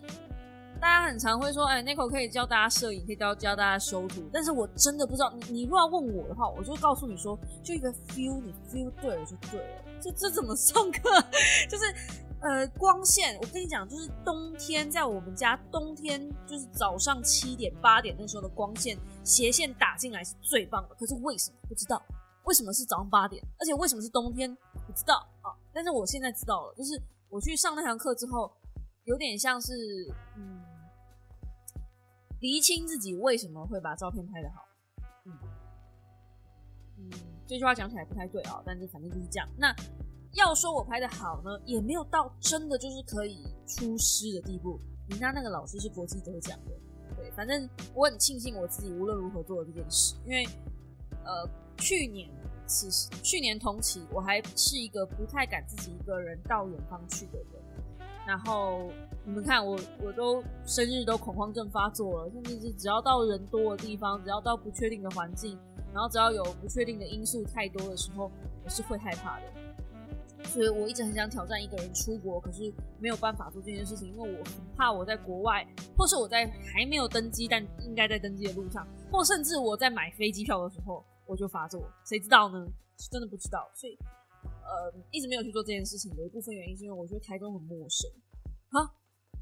[0.82, 5.34] 大家很常会说，哎 n i c o 可以教大家摄影，可以教教大家修图，但是我真的不知道。
[5.34, 9.84] 你你如果要问我的话，我就告诉你说，就一个 feel，你 feel 对了就对了。
[10.02, 11.10] 这这怎么上课？
[11.70, 11.86] 就是。
[12.44, 20.96] 呃，光线，我跟你讲，就是冬天在我们家，冬天就是早上七点八点那时候的光线斜线打进来是最棒的。
[20.96, 22.04] 可是为什么不知道？
[22.44, 23.42] 为什么是早上八点？
[23.58, 24.54] 而且为什么是冬天？
[24.86, 25.56] 不知道啊。
[25.74, 28.52] 但是我现在知道了，就是我去上那堂课之后，
[29.06, 29.74] 有点像是
[30.36, 30.62] 嗯，
[32.42, 34.66] 厘清自己为什么会把照片拍得好。
[35.26, 35.32] 嗯
[36.98, 37.10] 嗯，
[37.48, 39.48] 这句话讲起来不太对啊，但是反正就是这样。
[39.58, 39.74] 那。
[40.34, 44.80] 要说我拍的好呢，也没有到真的就是可以出师的地步。
[45.10, 46.72] 人家那个老师是国际得奖的，
[47.16, 50.46] 对，反正我很庆幸我自己无论如何做了这件事，因为
[51.24, 52.30] 呃，去年
[52.66, 57.48] 其实去年同期我还是一个不太敢自己一个人到远方去的人。
[58.26, 58.90] 然后
[59.26, 65.60] 你们看我，我都生日都恐慌症发作了，甚至是只要到人多的地方，只要到不确定的环境，
[65.94, 68.32] 然后只要有不确定的因素太多的时候，
[68.64, 69.46] 我是会害怕的。
[70.46, 75.66] 所以我一直很想挑战一个人出国，可是没有办法做这件事情，因为我很怕我在国外，
[75.98, 82.66] 或是我在还没有登机但应该在登机的路上，或甚至我在买飞机票的时候我就发作，谁知道呢？
[83.00, 83.98] 是真的不知道，所以
[84.44, 86.14] 呃一直没有去做这件事情。
[86.16, 88.10] 有一部分原因是因为我觉得台中很陌生。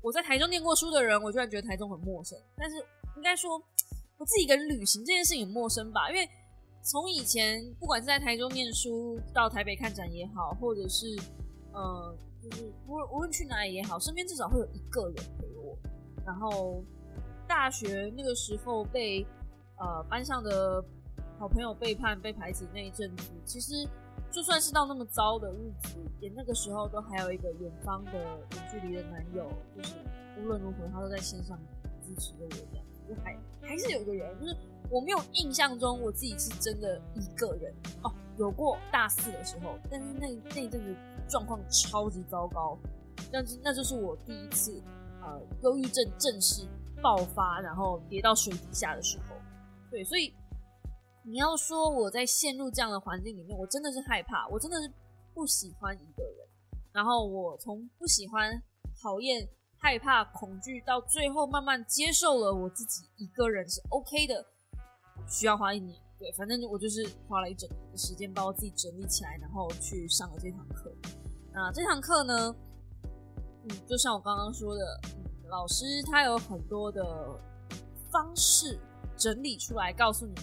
[0.04, 2.36] 我在台中念过书的人，我居然觉得台中很陌生。
[2.58, 2.78] 但是
[3.16, 3.52] 应该说，
[4.18, 6.10] 我自己一个人旅行这件事情很陌生吧？
[6.10, 6.28] 因为
[6.84, 11.06] 从以前不管是在台中念书，到台北看展也好，或者是
[11.74, 15.78] 呃，就是无论无论去哪里也好，身边至少会有一个人陪我。
[16.26, 16.84] 然后
[17.48, 19.26] 大学那个时候被
[19.78, 20.84] 呃班上的
[21.38, 23.88] 好朋友背叛、被排挤那一阵子，其实。
[24.30, 29.96] 就算是到那么糟的日子，也那个时候都还有一个远方的远距离的男友，就是
[30.39, 31.60] 无论如何他都在线上
[32.02, 34.56] 支持着我，这样就还还是有一个人，就是
[34.91, 37.73] 我没有印象中我自己是真的一个人
[38.04, 40.95] 哦，有过大四的时候，但是那那阵子
[41.30, 42.77] 状况超级糟糕，
[43.32, 44.84] 但是那就是我第一次
[45.21, 46.67] 呃忧郁症正式
[47.01, 49.36] 爆发，然后跌到水底下的时候，
[49.89, 50.34] 对，所以。
[51.23, 54.91] 你要说我在陷入这样的环境里面，我真的是害怕，我真的是
[55.36, 56.47] 不喜欢一个人。
[56.91, 58.60] 然后我从不喜欢、
[58.99, 64.43] 讨厌、害怕、恐惧，到最后慢慢接受了我自己一个人是 OK 的。
[65.32, 70.94] 需要花一年，对，反正我就是花了一整年的时间把我自己整理起来，然后去上了这堂课。
[71.54, 72.56] 那这堂课呢，
[73.63, 75.00] 嗯，就像我刚刚说的，
[75.50, 77.39] 老师他有很多的
[78.12, 78.78] 方式
[79.17, 80.34] 整理出来，告诉你。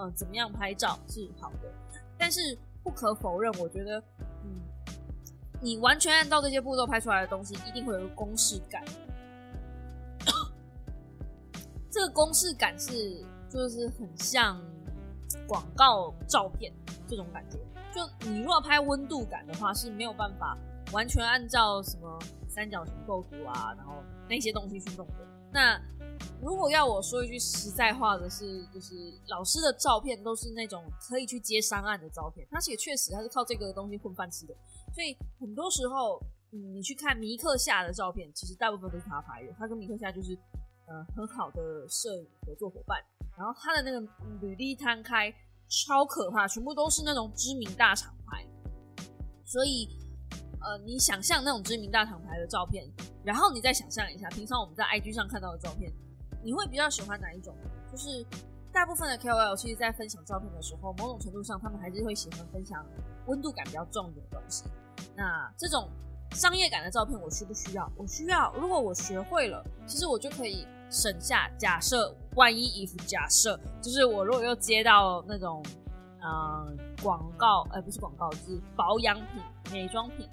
[0.00, 1.68] 嗯，怎么样拍照是好的，
[2.16, 4.00] 但是不可否认，我觉得，
[4.44, 4.62] 嗯，
[5.60, 8.84] 你完全按照这些步骤拍出来的东西，一定会有个公式感。
[11.90, 14.60] 这个公式感是，就是很像
[15.46, 16.72] 广告照片
[17.06, 17.58] 这种感觉。
[17.92, 20.56] 就你如果拍温度感的话，是没有办法
[20.92, 23.94] 完全按照什么三角形构图啊，然后
[24.28, 25.26] 那些东西去弄的。
[25.50, 25.80] 那
[26.42, 28.94] 如果要我说一句实在话的是，就是
[29.28, 34.54] 老师的照片都是那种可以去接商案的照片，而且确实他是靠这个东西混饭吃的。
[34.94, 36.20] 所以很多时候，
[36.52, 39.52] 嗯，你去看米克夏的照片，其实大部分都是他拍的。
[39.58, 40.38] 他跟米克夏就是
[40.88, 42.98] 呃很好的摄影合作伙伴。
[43.36, 44.00] 然后他的那个
[44.40, 45.32] 履历摊开
[45.68, 48.44] 超可怕，全部都是那种知名大厂牌。
[49.44, 49.88] 所以，
[50.60, 52.84] 呃，你想象那种知名大厂牌的照片，
[53.22, 55.92] 然后你再想象一下平常我们在 IG 上看到的照片。
[56.42, 57.54] 你会比较喜欢哪一种？
[57.90, 58.24] 就是
[58.72, 62.84] 大部分的 KOL 其实，在分享照片的时候，某种程度上，他们还是会喜欢分享
[63.26, 64.64] 温度感比较重的东西。
[65.16, 65.88] 那这种
[66.32, 67.90] 商业感的照片，我需不需要？
[67.96, 68.52] 我需要。
[68.54, 71.50] 如果我学会了，其实我就可以省下。
[71.58, 75.64] 假设万一衣服，假设就是我如果又接到那种
[76.22, 80.28] 嗯广告，呃不是广告，是保养品、美妆品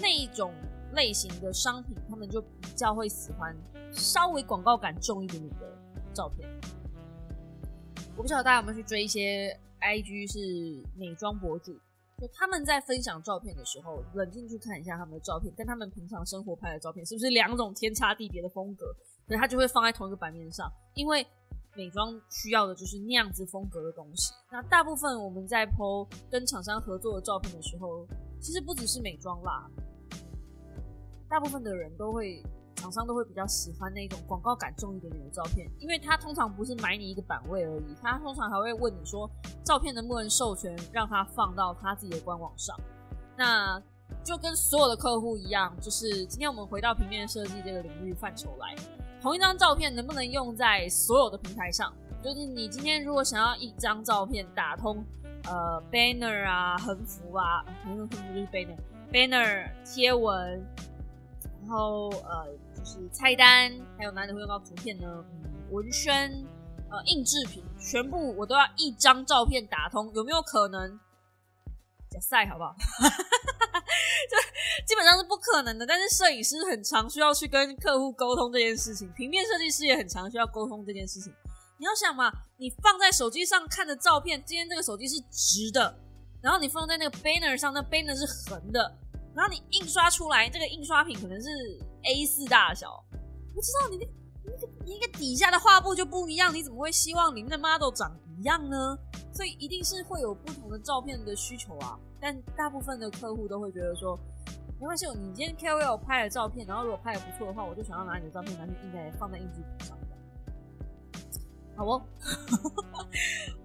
[0.00, 0.52] 那一种。
[0.94, 3.54] 类型的商品，他们就比较会喜欢
[3.90, 5.66] 稍微广告感重一点点的
[6.14, 6.48] 照片。
[8.16, 10.38] 我不知道大家有没有去追一些 IG 是
[10.96, 11.74] 美妆博主，
[12.18, 18.94] 就他们在分享照片的时候，冷静去看一下他们的照片，跟他们平常生活拍的照片是不是两种天差地别的风格，
[19.26, 20.70] 所以他就会放在同一个版面上。
[20.94, 21.26] 因为
[21.74, 24.32] 美妆需要的就是那样子风格的东西。
[24.50, 28.06] 那大部分我们在 PO 跟厂商合作的照片的时候，
[28.40, 29.68] 其实不只是美妆啦。
[31.28, 32.42] 大部分的人都会，
[32.76, 39.28] 厂商都会比较喜欢那种广告感重一点点的照片，因为他通常不是买你一个版位而已，他通常还会问你说，
[39.64, 42.74] 照片能不能授权让他放到他自己的官网上。
[43.36, 43.82] 那
[44.22, 48.74] 就跟所有的客户一样，就是今天我们回到平面设计这个领域范畴来，
[49.26, 51.92] 同一张照片能不能用在所有的平台上？
[52.22, 55.04] 就是你今天如果想要一张照片打通，
[55.48, 60.64] 呃，banner 啊，横幅啊，横幅就是 banner，banner 贴文。
[61.60, 65.24] 然后呃，就是菜单，还有哪里会用到图片呢？
[65.42, 66.30] 嗯，文宣，
[66.88, 71.00] 呃，印制品，全部我都要一张照片打通，有没有可能？
[72.08, 72.76] 假赛好不好？
[74.86, 75.86] 基本上是不可能的。
[75.86, 81.32] 但是摄影师很常需要去跟客户沟通这件事情，平面设计师也很常需要沟通这件事情。
[81.78, 85.94] 你要想嘛，你放在手机上看的照片，今天这个手机是直的，
[86.40, 88.96] 然后你放在那个 banner 上，那 banner 是横的。
[89.34, 91.48] 然后你印刷出来，这个印刷品可能是
[92.04, 93.04] A 四大小，
[93.54, 94.06] 不知道你那、
[94.46, 98.96] 那个、那个底下的画布就不一样，你怎么会希望你们的 model 长一样呢？
[99.34, 101.98] 所以一定是会有不同的照片的需求啊。
[102.18, 104.18] 但大部分的客户都会觉得说，
[104.78, 109.96] 没关系，你今天 KOL 拍的照片，然后如果拍的不错的话，我就想要拿你的照片拿去印在放在印制品上。
[111.76, 112.00] 好不？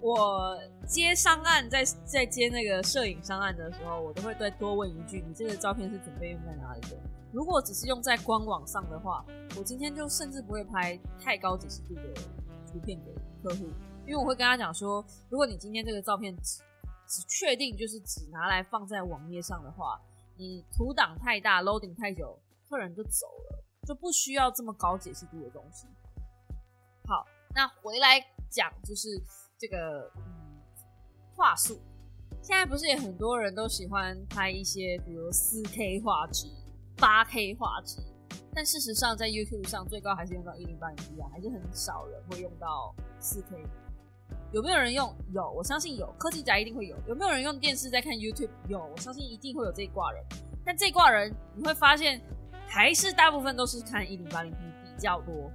[0.06, 6.96] 我接商案，在在接那个摄影商案的时候，我都会再多问一句：你这个照片是准备用在哪里的？
[7.32, 9.24] 如果只是用在官网上的话，
[9.56, 12.02] 我今天就甚至不会拍太高解析度的
[12.70, 13.64] 图片给客户，
[14.06, 16.62] 因为我会跟他讲说：如果你今天这个照片只
[17.06, 19.98] 只确定就是只拿来放在网页上的话，
[20.42, 22.36] 你图档太大，loading 太久，
[22.68, 23.64] 客人就走了。
[23.86, 25.86] 就不需要这么高解析度的东西。
[27.06, 27.24] 好，
[27.54, 28.20] 那回来
[28.50, 29.08] 讲就是
[29.56, 30.60] 这个嗯
[31.36, 31.80] 画素，
[32.42, 36.48] 现在不是也很多人都喜欢拍一些比如四 K 画质、
[36.96, 38.00] 八 K 画质，
[38.52, 43.64] 但事实上在 YouTube 上最高还是用到一零八零 P 啊，还是很少人会用到四 K。
[44.52, 45.14] 有没有人用？
[45.32, 46.06] 有，我相信有。
[46.18, 46.94] 科技宅一定会有。
[47.08, 48.50] 有没有人用电视在看 YouTube？
[48.68, 50.22] 有，我相信一定会有这一挂人。
[50.64, 52.20] 但这一挂人你会发现，
[52.66, 55.50] 还是大部分都是看一零八零 P 比较多。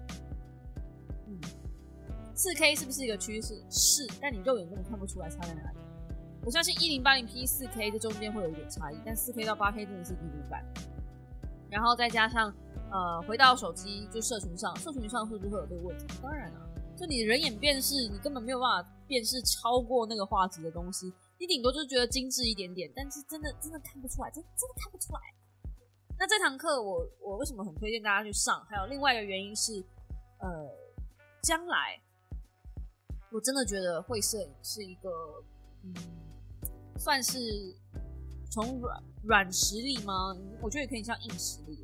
[1.28, 1.40] 嗯，
[2.34, 3.64] 四 K 是不是一个趋势？
[3.70, 5.78] 是，但你肉眼根本看不出来差在哪里。
[6.44, 10.66] 我相信一零八零 P 四 K 这中间会有一点差异，但四 K 到八 K 真的是一路版。
[11.70, 12.52] 然后再加上，
[12.92, 16.06] 呃，回到手机就社群上，社群上会不是会有这个问题？
[16.24, 16.67] 当然了。
[16.98, 25.20] 就你人眼辨识，你根本没有办法辨识超过那个画质的东西，你顶多就觉得精致一点点，但是真的真的看不出来，真真的看不出来。
[26.18, 28.66] 那这堂课我我为什么很推荐大家去上？
[28.66, 29.86] 还有另外一个原因是，
[30.40, 30.68] 呃，
[31.44, 32.02] 将来
[33.32, 35.10] 我真的觉得会摄影是一个，
[35.84, 35.94] 嗯，
[36.98, 37.40] 算是
[38.50, 40.36] 从软软实力吗？
[40.60, 41.78] 我觉得也可以像硬实力。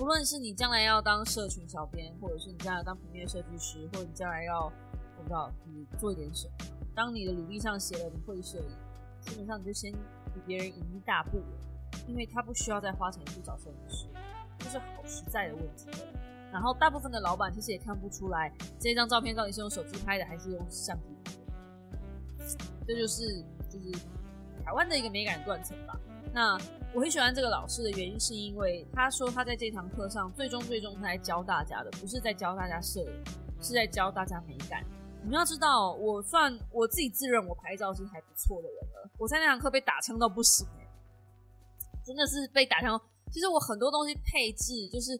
[0.00, 6.52] 无论是你将来要当社群小编，或者是你将来当平面设计师，或者你将来要我不知道你做一点什么，
[6.94, 8.70] 当你的履历上写了你会摄影，
[9.20, 9.92] 基本上你就先
[10.32, 11.46] 比别人赢一大步了，
[12.06, 14.06] 因为他不需要再花钱去找摄影师，
[14.60, 15.90] 这是好实在的问题。
[16.52, 21.32] 然后大部分的老板其实也看不出来这张照片到底是用手机拍的还是用相机拍
[22.38, 22.54] 的，
[22.86, 23.90] 这就是就是
[24.64, 25.98] 台湾的一个美感断层吧。
[26.32, 26.56] 那
[26.94, 33.24] 我很喜欢这个老师的原因，是因为他说他在这堂课上，最终最终他来教大家的，不是在教大家摄影，
[33.60, 34.82] 是在教大家美感。
[35.22, 39.10] 你们要知道，我算我自己自认我拍照是还不错的人了。
[39.18, 40.66] 我在那堂课被打枪到不行，
[42.04, 42.98] 真的是被打枪。
[43.30, 45.12] 其实我很多东西配置，就是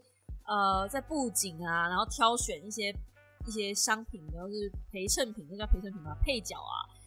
[0.47, 2.91] 呃，在布景啊，然后挑选一些
[3.47, 6.17] 一些商品，然后是陪衬品，那叫陪衬品吗？
[6.23, 6.98] 配角啊。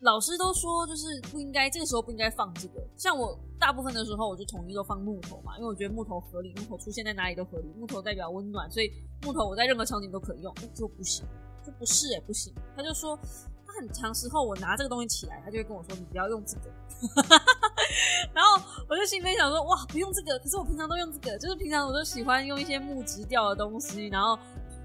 [0.00, 2.82] 老师都说，就是不应该这个时候不应该放这个。
[2.96, 8.90] 像我大部分的时候，我就统一都放木头嘛，因为我觉得木头合理，木头出现在哪里都合理，木头代表温暖，所以
[9.22, 10.54] 木头我在任何场景都可以用。
[10.74, 11.26] 就不行，
[11.62, 12.54] 就不是也不行。
[12.74, 13.14] 他就说，
[13.66, 16.70] 他很长时候我拿这个东西起来，他就会跟我说，你不要用这个。
[18.32, 24.38] 然后我就心里面想说，哇，不用这个，可是我平常都用这个，就是平常我都喜欢用一些木质调的东西，然后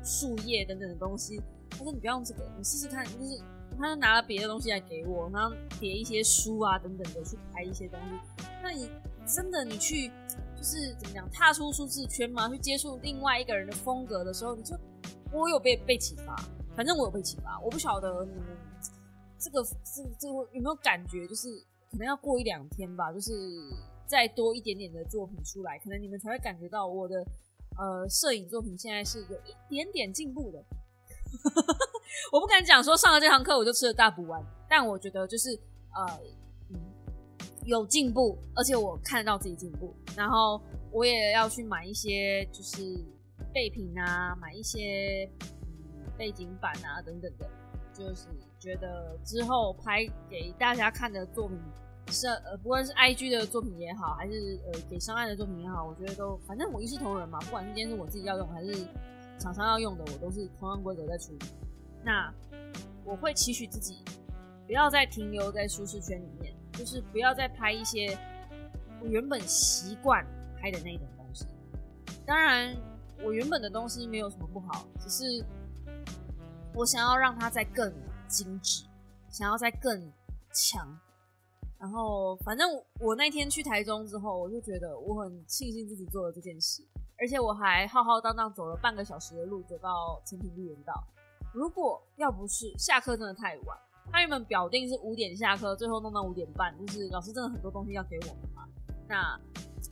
[0.04, 1.42] 树叶等等的东西。
[1.70, 3.42] 他说你不要用这个，你试试看，就是。
[3.78, 8.44] 他就拿了别的东西来给我，然后叠一些书啊等等的去拍一些东西。
[8.64, 8.90] 那你
[9.26, 10.08] 真的你去
[10.56, 14.76] 就是怎么讲，踏出舒适圈嘛，去接触另外一个人的风格的时候，你就
[15.32, 16.36] 我有被被启发，
[16.76, 17.60] 反正我有被启发。
[17.60, 18.58] 我不晓得你们
[19.38, 21.48] 这个这这个有没有感觉，就是
[21.92, 23.32] 可能要过一两天吧，就是
[24.08, 27.26] 再多一点点的作品出来，可能你们才会感觉到我的
[27.78, 30.64] 呃摄影作品现在是有一点点进步的。
[32.32, 35.50] 我不敢讲说上了这堂课我就吃了大补丸，但我觉得就是
[35.94, 36.20] 呃，
[36.70, 36.80] 嗯，
[37.66, 39.94] 有进步，而且我看得到自己进步。
[40.16, 40.60] 然后
[40.92, 42.98] 我也要去买一些就是
[43.54, 45.68] 备品啊，买一些嗯
[46.18, 47.50] 背景板啊等等的，
[47.94, 48.28] 就是
[48.60, 51.60] 觉得之后拍给大家看的作品
[52.08, 58.88] 是呃，不管是 IG 的作品也好，还是呃给上岸的作品也好，我觉得都反正我一视同仁嘛，不管是今天是我自己要用还是。
[59.40, 61.46] 厂商要用的，我都是同样规格在处理。
[62.04, 62.34] 那
[63.04, 64.04] 我会期许自己
[64.66, 68.18] 不要再停留在舒适圈里面，就是不要再拍一些
[69.02, 70.26] 我原本习惯
[70.60, 71.46] 拍的那一种东西。
[72.26, 72.76] 当然，
[73.24, 75.46] 我原本的东西没有什么不好，只是
[76.74, 77.94] 我想要让它再更
[78.28, 78.86] 精致，
[79.30, 80.12] 想要再更
[80.52, 81.00] 强。
[81.78, 82.70] 然后，反正
[83.00, 86.84] 我那天去台中之后，我就觉得我很庆幸自己做了这件事。
[87.18, 90.94] 而且我还浩浩荡荡走了半个小时的路，走到成品绿园道。
[91.54, 93.78] 如果要不是下课真的太晚，
[94.12, 98.68] 他原本表定是五点下课，最后弄到五点半，就是老师真的很多东西要给我们嘛。
[99.08, 99.40] 那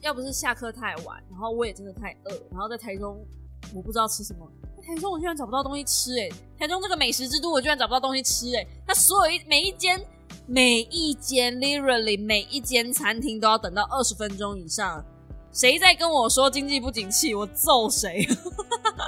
[0.01, 3.25] 要不是下课太晚，然后我也真的太饿，然后在台中
[3.73, 4.45] 我不知道吃什么，
[4.85, 6.29] 台中我居然找不到东西吃哎！
[6.59, 8.67] 台中这个美食之都，我居然找不到东西吃哎！
[8.85, 9.97] 它所有一每一间
[10.45, 15.03] 每一间 literally 每一间餐厅都要等到二十分钟以上。
[15.51, 18.27] 谁在跟我说经济不景气，我揍谁！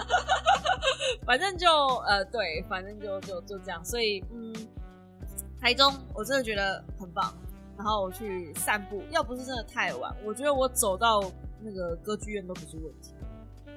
[1.26, 1.68] 反正就
[2.08, 3.84] 呃，对，反正就就就这样。
[3.84, 4.54] 所以，嗯，
[5.60, 7.34] 台中我真的觉得很棒。
[7.78, 11.20] 然后我去散步，要不是真的太晚，我觉得我走到
[11.62, 13.12] 那个歌剧院都不是问题。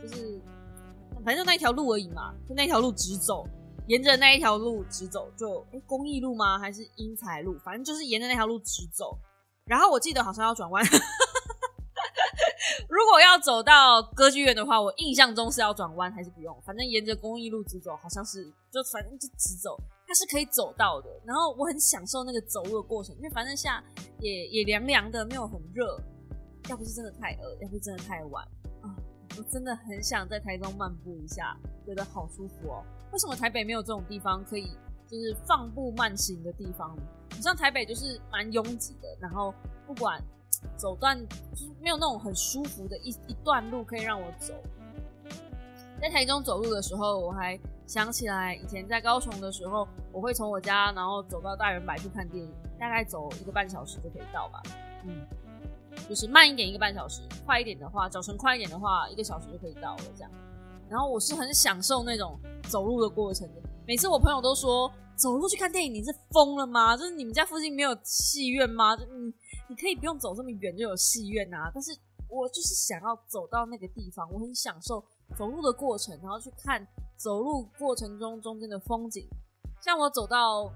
[0.03, 0.38] 就是
[1.24, 3.49] 反正就那一条路而已嘛，就那条路直走，
[3.89, 6.59] 沿着那一条路直走，就哎，公益路吗？
[6.59, 7.59] 还是英才路？
[7.64, 9.18] 反正就是沿着那条路直走。
[9.64, 10.84] 然后我记得好像要转弯。
[12.89, 16.55] 如果要走到歌剧院的话，我印象中是要转弯还是不用？
[16.66, 19.76] 反正沿着公益路直走，好像是就反正就直走，
[20.07, 21.09] 它是可以走到的。
[21.24, 23.82] 然后我很享受那个走路的过程，因为反正下
[24.20, 25.99] 也也凉凉的，没有很热。
[26.68, 28.47] 要不是真的太饿，要不是真的太晚，
[29.37, 32.85] 我真的很想在台中漫步一下，觉得好舒服哦。
[33.12, 34.76] 为什么台北没有这种地方可以
[35.07, 36.97] 就是放步慢行的地方？
[37.37, 39.55] 你像台北就是蛮拥挤的，然后
[39.87, 40.22] 不管。
[40.76, 44.53] 走段就是没有那种很舒服的一一段路可以让我走。
[46.01, 47.57] 在台中走路的时候，我还
[47.87, 54.61] 想起来以前在高雄的时候，我会从我家然后走到大圆柏去看电影，大概走一个半小时就可以到吧。
[55.05, 55.24] 嗯，
[56.09, 60.30] 就是慢一点一个半小时，快一点的话，早晨快一点的话，一个小时就可以到了这样。
[60.90, 62.38] 然后我是很享受那种
[62.68, 63.62] 走路的过程的。
[63.86, 66.96] 每次我朋友都说，走路去看电影你是疯了吗？
[66.96, 68.96] 就是你们家附近没有戏院吗？
[68.96, 69.32] 就嗯。
[69.70, 71.94] 你可以不用走这么远就有戏院啊，但是
[72.26, 75.05] 我就是想要走到那个地方，我很享受
[75.36, 76.88] 走路的过程，然后去看
[77.18, 79.28] 走路过程中中间的风景。
[79.78, 80.72] 像我走到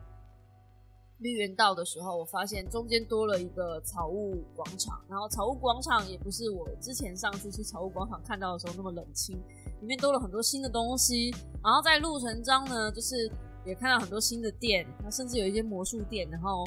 [1.23, 9.37] 绿园道的时候，我发现中间多了一个草屋广场，然后草屋广场也不是我之前上次去草屋广场看到的时候那么冷清，
[9.81, 11.31] 里面多了很多新的东西。
[11.63, 13.31] 然后在路程中呢，就是
[13.65, 16.67] 也看到很多新的店，甚至有一些魔术店，然后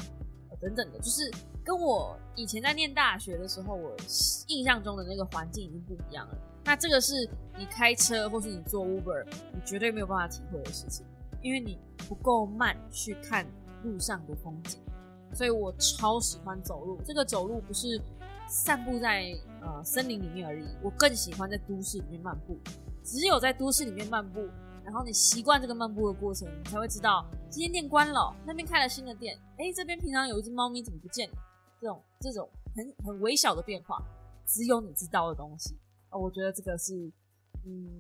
[0.60, 1.30] 等等的，就是。
[1.66, 3.92] 跟我以前在念大学的时候，我
[4.50, 6.38] 印象中的那个环境已经不一样了。
[6.64, 7.28] 那这个是
[7.58, 11.04] 你开车或是你坐 Uber，你绝对没有办法体会的事情，
[11.42, 13.48] 因为你不够慢去看
[13.84, 14.80] 路上的风景。
[15.34, 17.00] 所以我超喜欢走路。
[17.06, 18.02] 这个走路不是
[18.48, 22.58] 散步在呃森林里面而已，我更喜欢在都市里面漫步。
[23.04, 24.48] 只有在都市里面漫步。
[24.84, 29.36] 然后你习惯这个漫步的过程，你才会知道今天店关了，那边开了新的店。
[29.58, 31.36] 哎，这边平常有一只猫咪怎么不见了？
[31.82, 34.00] 这种这种很很微小的变化，
[34.46, 35.76] 只有你知道的东西
[36.12, 36.20] 哦。
[36.20, 36.94] 我觉得这个是，
[37.66, 37.98] 嗯，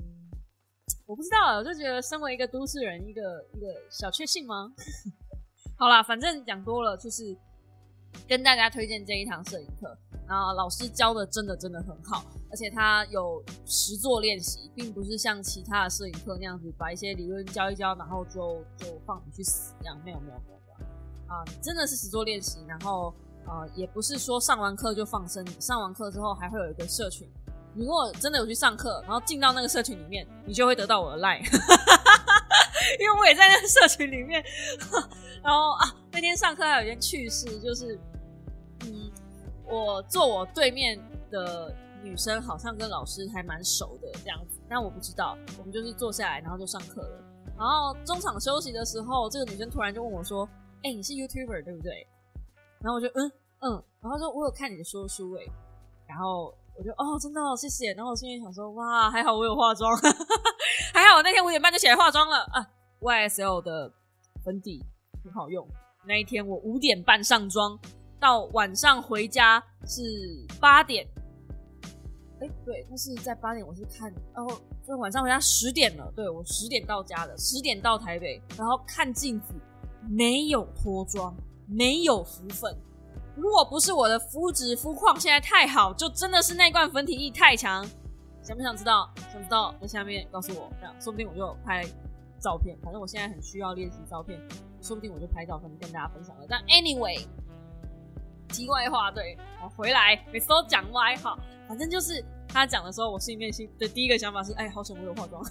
[1.07, 4.71] 我不知道，我就觉得身为一个都市人，一个一个小确幸吗？
[5.77, 7.35] 好啦，反正讲多了，就是
[8.27, 9.97] 跟大家推荐这一堂摄影课。
[10.27, 19.95] 然后老师教的真的真的很好，而且他有实作练习，并不是像其他的摄影课那样子把一些理论教一教，然后就就放你去死一样。
[20.03, 23.13] 没有没有没有没有啊，真的是实作练习，然后。
[23.47, 27.29] 呃，也不是说上完课就放生，上完课之后还会有一个社群。
[27.75, 31.43] 你如果真的有去上课，然后进到那个社群里面，你就会得到我的 line，
[32.99, 34.43] 因为我也在那个社群里面。
[35.43, 37.99] 然后啊，那天上课还有一件趣事，就是
[38.85, 39.11] 嗯，
[39.65, 40.99] 我坐我对面
[41.29, 41.73] 的
[42.03, 45.37] 女生好像跟老师还蛮熟的这样子，但我不知道。
[45.59, 47.23] 我们就是坐下来，然后就上课了。
[47.57, 50.49] 然后中场休息的时候，这个女生突然就问我说
[50.83, 52.07] ：“哎，你是 YouTuber 对不对？”
[52.81, 55.49] 然后我就嗯嗯，然后说我有看你的说书诶，
[56.07, 59.95] 然后我就哦真的谢谢，然后我心里想说哇还好我有化妆，
[60.93, 62.67] 还好我那天五点半就起来化妆了啊
[63.01, 63.91] ，YSL 的
[64.43, 64.83] 粉底
[65.23, 65.67] 很好用，
[66.07, 67.79] 那一天我五点半上妆，
[68.19, 70.01] 到晚上回家是
[70.59, 71.07] 八点，
[72.41, 79.53] 哎对，但是在八点我是看，然后就晚上回家十点了，对我十点到家的，十点到台北，然后看镜子
[80.09, 81.35] 没有脱妆。
[81.67, 82.77] 没有浮粉，
[83.35, 87.85] 如果不是我的肤质肤况现在太好，就真的是那罐粉体液太强。
[88.41, 89.09] 想不想知道？
[89.33, 91.83] 想知道在下面告诉我，这样说不定我就拍
[92.39, 92.77] 照片。
[92.83, 94.39] 反正我现在很需要练习照片，
[94.81, 96.45] 说不定我就拍照片跟大家分享了。
[96.47, 97.25] 但 anyway，
[98.47, 101.35] 题外话，对，我回来每次都讲歪哈，
[101.67, 105.43] 反正就是他讲的时候，我心里面心的第一个想法是，哎，好险我有化妆。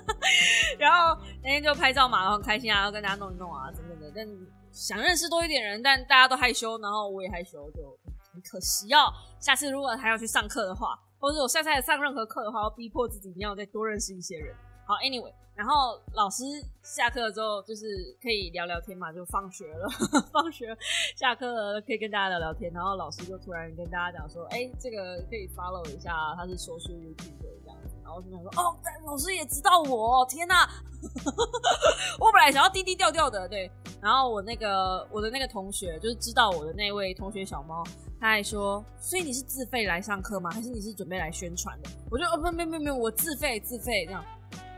[0.78, 4.28] 然后那天就拍照嘛，然后很开心啊，要跟大家弄一弄啊，等等的，但。
[4.76, 7.98] 想认识多一点人，但大家都害羞，然后我也害羞，就
[8.30, 9.10] 很可惜哦。
[9.40, 14.54] 下次如果还要去上课的话，或者我下次还上任何课的话，要逼迫自己一定要再多认识一些人。
[14.86, 16.44] 好，Anyway，然后老师
[16.82, 17.86] 下课之后就是
[18.22, 19.88] 可以聊聊天嘛，就放学了，
[20.30, 20.76] 放学
[21.16, 22.70] 下课了可以跟大家聊聊天。
[22.72, 27.65] 然后老师就突然跟大家讲说：“哎，这个可以 follow 一下，他是说书 YouTube 这样。”
[28.02, 28.76] 然后就想说：“哦，
[29.06, 30.68] 老师也知道我，天哪！
[32.18, 33.70] 我本来想要低低调调的，对。”
[34.00, 37.82] 然后我那个我的那个同学，就是知道我的那位同学小猫，
[38.20, 40.50] 他还说：“所以你是自费来上课吗？
[40.50, 44.24] 还是你是准备来宣传的？”我就哦，不，没没没，我自费自费这样。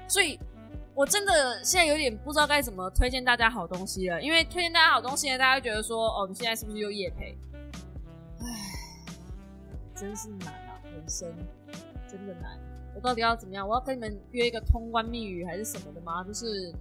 [0.06, 0.38] 所以，
[0.94, 4.22] 我真的现在有点不知道该怎么推荐大家好东西了。
[4.22, 7.36] 因为推荐大家好东西呢，大家会觉得说：“哦，你现在是不是又夜配？”
[8.40, 8.46] 唉，
[9.94, 11.28] 真是难啊，人生
[12.08, 12.58] 真的难。
[12.94, 13.68] 我到底要怎么样？
[13.68, 16.24] 我要跟你们约一个通关密语还是什么的吗？
[16.24, 16.72] 就是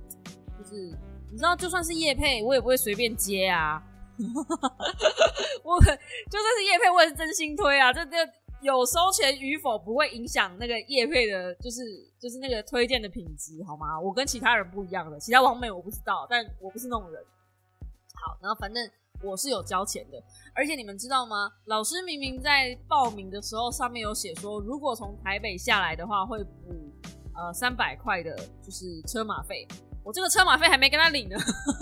[0.57, 0.97] 就是。
[1.29, 3.83] 你知道，就算是叶配，我也不会随便接啊。
[4.17, 7.91] 我就算是叶配，我也是真心推啊。
[7.91, 8.15] 这这
[8.61, 11.81] 有收钱与否不会影响那个叶配的，就是
[12.17, 13.99] 就是那个推荐的品质，好吗？
[13.99, 17.21] 我跟其他人不一样的，其他网美我不知道，但我不是那种人。
[18.15, 18.89] 好，然后反正
[19.23, 20.21] 我是有交钱的，
[20.53, 21.51] 而且你们知道吗？
[21.65, 26.91] 老师明明在报名的时候上面有写说，如果从台北下来的话，会补
[27.35, 29.67] 呃三百块的，就是车马费。
[30.03, 31.35] 我这个车马费还没跟他领呢，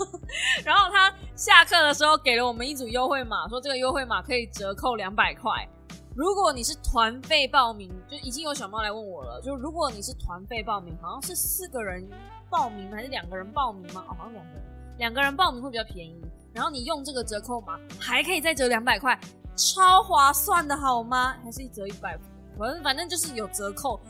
[0.64, 5.68] 然后他下课的时候给了我们一组优惠码，说这个优惠码可以折扣两百块。
[6.16, 9.40] 如果你是团费报名，就已经有小猫来问我了。
[9.42, 12.08] 就如果你是团费报名，好像是四个人
[12.50, 14.02] 报名还是两个人报名吗？
[14.08, 14.62] 哦，好像两个人，
[14.98, 16.20] 两个人报名会比较便宜。
[16.56, 19.16] 然后你用这个折扣码，还可以再折两百块，
[19.54, 21.36] 超划算的好吗？
[21.44, 22.18] 还是一折一百？
[22.58, 24.00] 反正反正就是有折扣，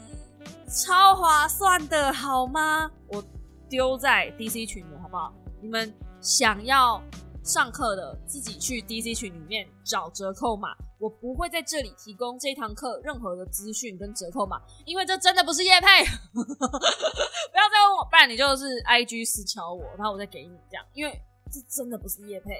[0.68, 2.88] 超划算的好吗？
[3.08, 3.20] 我
[3.68, 5.34] 丢在 DC 群的好不好？
[5.60, 7.02] 你们想要
[7.42, 10.68] 上课的，自己去 DC 群里面找折扣码。
[10.98, 15.86] 我不会在这里提供这堂课任何的资讯跟折扣码，因为这真的不是叶配，
[16.32, 21.20] 不要再问我，不然你就是 I G 私敲我，然后我再给你这样，因为
[21.56, 22.50] 这真的不是叶配，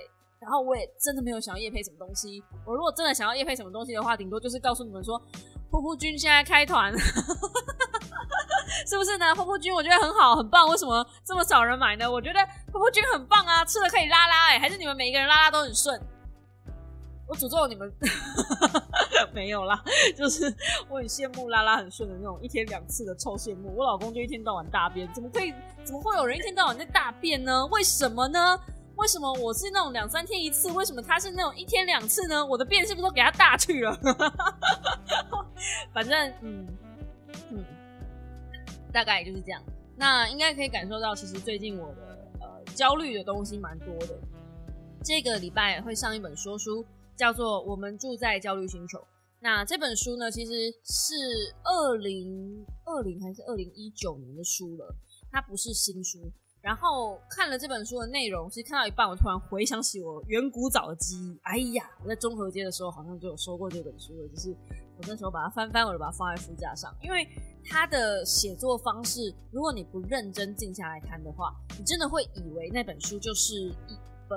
[0.40, 2.42] 然后我也真的没有想要叶配什么东西。
[2.64, 5.20] 我如果真的想要叶配什么东西的话，顶多就是告诉你们说，
[5.70, 6.90] 噗噗君现在开团，
[8.86, 9.26] 是不是呢？
[9.34, 12.10] 噗噗君我觉得很好，很棒，为什么这么少人买呢？
[12.10, 12.40] 我觉得
[12.72, 16.00] 噗噗君很棒啊，吃了可以拉拉，哎，还是你们每一个人拉拉都很顺。
[17.28, 17.92] 我诅咒你们，
[19.34, 19.82] 没有啦，
[20.16, 20.44] 就是
[20.88, 23.74] 我很羡慕拉拉很顺的那种一天两次的臭羡慕。
[23.76, 25.52] 我老公就一天到晚大便，怎么可以？
[25.84, 27.66] 怎么会有人一天到晚在大便呢？
[27.66, 28.56] 为什么呢？
[28.96, 30.70] 为什么我是那种两三天一次？
[30.72, 32.44] 为什么他是那种一天两次呢？
[32.44, 33.96] 我的便是不是都给他大去了？
[35.92, 36.66] 反正嗯
[37.50, 37.64] 嗯，
[38.92, 39.62] 大概就是这样。
[39.96, 44.18] 那应该可以感受到，其实最近我的呃焦虑的东西蛮多的。
[45.04, 46.84] 这个礼拜会上一本说书。
[47.16, 48.98] 叫做《我们住在焦虑星球》。
[49.40, 50.52] 那这本书呢，其实
[50.84, 51.14] 是
[51.64, 54.94] 二零二零还是二零一九年的书了，
[55.32, 56.18] 它不是新书。
[56.66, 61.38] 然后看了这本书的内容，其实看到一半，我突然回想起我远古早的记忆。
[61.42, 64.50] 哎呀，我在中和街的时候好像就有收过这本书了，就是
[64.98, 66.92] 我那时候把它翻翻，我就把它放在书架上。
[67.00, 67.24] 因为
[67.64, 73.54] 它的写作方式，如果你不认真静下来看的话，你真的会以为那本书就是
[73.86, 73.96] 一
[74.28, 74.36] 本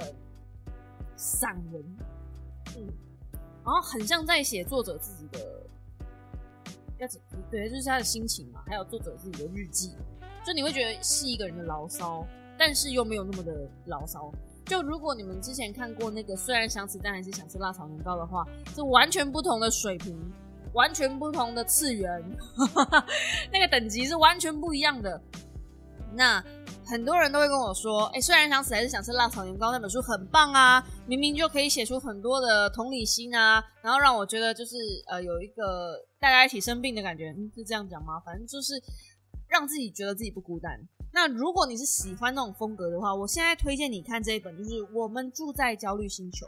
[1.16, 1.84] 散文。
[2.78, 2.88] 嗯，
[3.66, 5.64] 然后很像在写作者自己的，
[7.00, 7.20] 要怎
[7.50, 9.96] 对，就是他的心情嘛，还有作者自己的日记，
[10.46, 12.26] 就你会觉得是一个人的牢骚，
[12.58, 14.32] 但是又没有那么的牢骚。
[14.66, 20.18] 就如果你们之前看过那个虽然想死但还是想吃辣炒年糕的话，是完全不同的水平，
[20.74, 22.10] 完全不同的次元，
[23.52, 25.22] 那个等级是完全不一样的。
[26.14, 26.44] 那。
[26.86, 34.76] 很多人都会跟我说：“哎，虽然想死还是想吃辣炒年糕。”那本书很棒啊，明明就可以写出很多的同理心啊，然后让我觉得就是
[35.06, 38.20] 呃有一个大家一起生病的感觉，嗯是这样讲吗？
[38.26, 38.74] 反正就是
[39.50, 40.80] 让自己觉得自己不孤单。
[41.12, 46.46] 那如果你是喜欢那种风格的话，我现在推荐你看这一本，就是《我们住在焦虑星球》，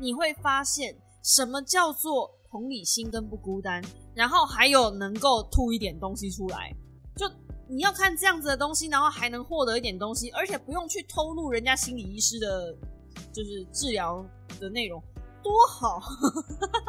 [0.00, 3.82] 你会发现什么叫做同理心跟不孤单，
[4.14, 6.74] 然后还有能够吐一点东西出来，
[7.16, 7.30] 就。
[7.66, 12.76] 你要看这样子的东西，然后还能获得一点东西，而且不用去偷录人家心理医师的，
[13.32, 14.22] 就是治疗
[14.60, 15.02] 的内容，
[15.42, 15.98] 多好！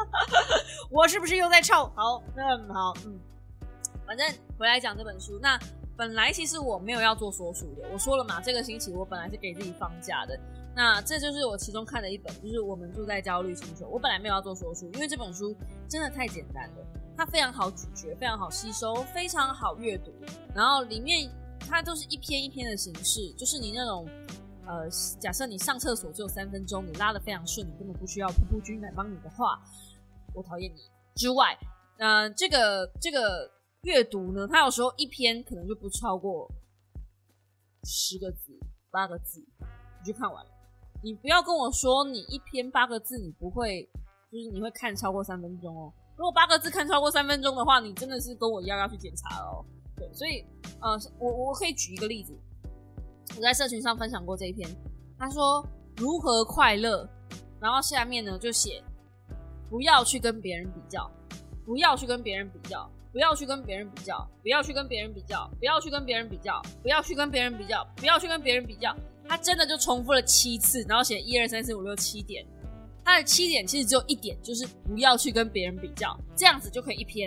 [0.92, 1.90] 我是不是又在臭？
[1.96, 3.18] 好，那好，嗯，
[4.06, 4.26] 反正
[4.58, 5.38] 回来讲这本书。
[5.40, 5.58] 那
[5.96, 10.38] 本来其实我没有要做说书的，我说了嘛，这个星期我本来是给自己放假的。
[10.74, 13.88] 那这就是我其中看的一本，就是我们住在焦虑星球。
[13.88, 15.56] 我本来没有要做说书，因为这本书
[15.88, 16.86] 真的太简单了。
[17.16, 20.12] 它非常好咀嚼，非常好吸收，非常好阅读。
[20.54, 24.06] 然后里面它都是一篇一篇的形式，就是你那种
[24.66, 24.86] 呃，
[25.18, 29.58] 假设你上厕所只有三分钟，你拉的非常顺，你根本不需要噗噗君来帮你的话，
[30.34, 30.76] 我讨厌你
[31.14, 31.56] 之外，
[31.98, 33.50] 那这个这个
[33.86, 36.50] 阅读呢，它有时候一篇可能就不超过
[37.84, 38.52] 十个字、
[38.90, 40.50] 八个字，你就看完了。
[41.04, 43.88] 你不要跟我说你一篇八个字，你不会，
[44.32, 45.92] 就是你会看超过三分钟哦。
[46.16, 49.64] 如果八个字看超过三分钟的话，你真的是跟我一样要去检查哦。
[49.94, 50.44] 对，所以
[50.80, 52.36] 呃，我我可以举一个例子，
[53.36, 54.68] 我在社群上分享过这一篇，
[55.16, 55.64] 他说
[55.96, 57.08] 如何快乐，
[57.60, 58.82] 然后下面呢就写
[59.70, 61.08] 不要去跟别人比较，
[61.64, 68.94] 不要去跟别人比较，不要去跟别人比较，不要去跟别人比较，不要去跟别人比较，不要去跟别人比较，不要去跟别人比较，
[69.26, 72.44] 他真的就重复了七次，然后写一二三四五六七点。
[73.02, 77.26] 它的七点其实只有一点，就是不要去跟别人比较，这样子就可以一篇。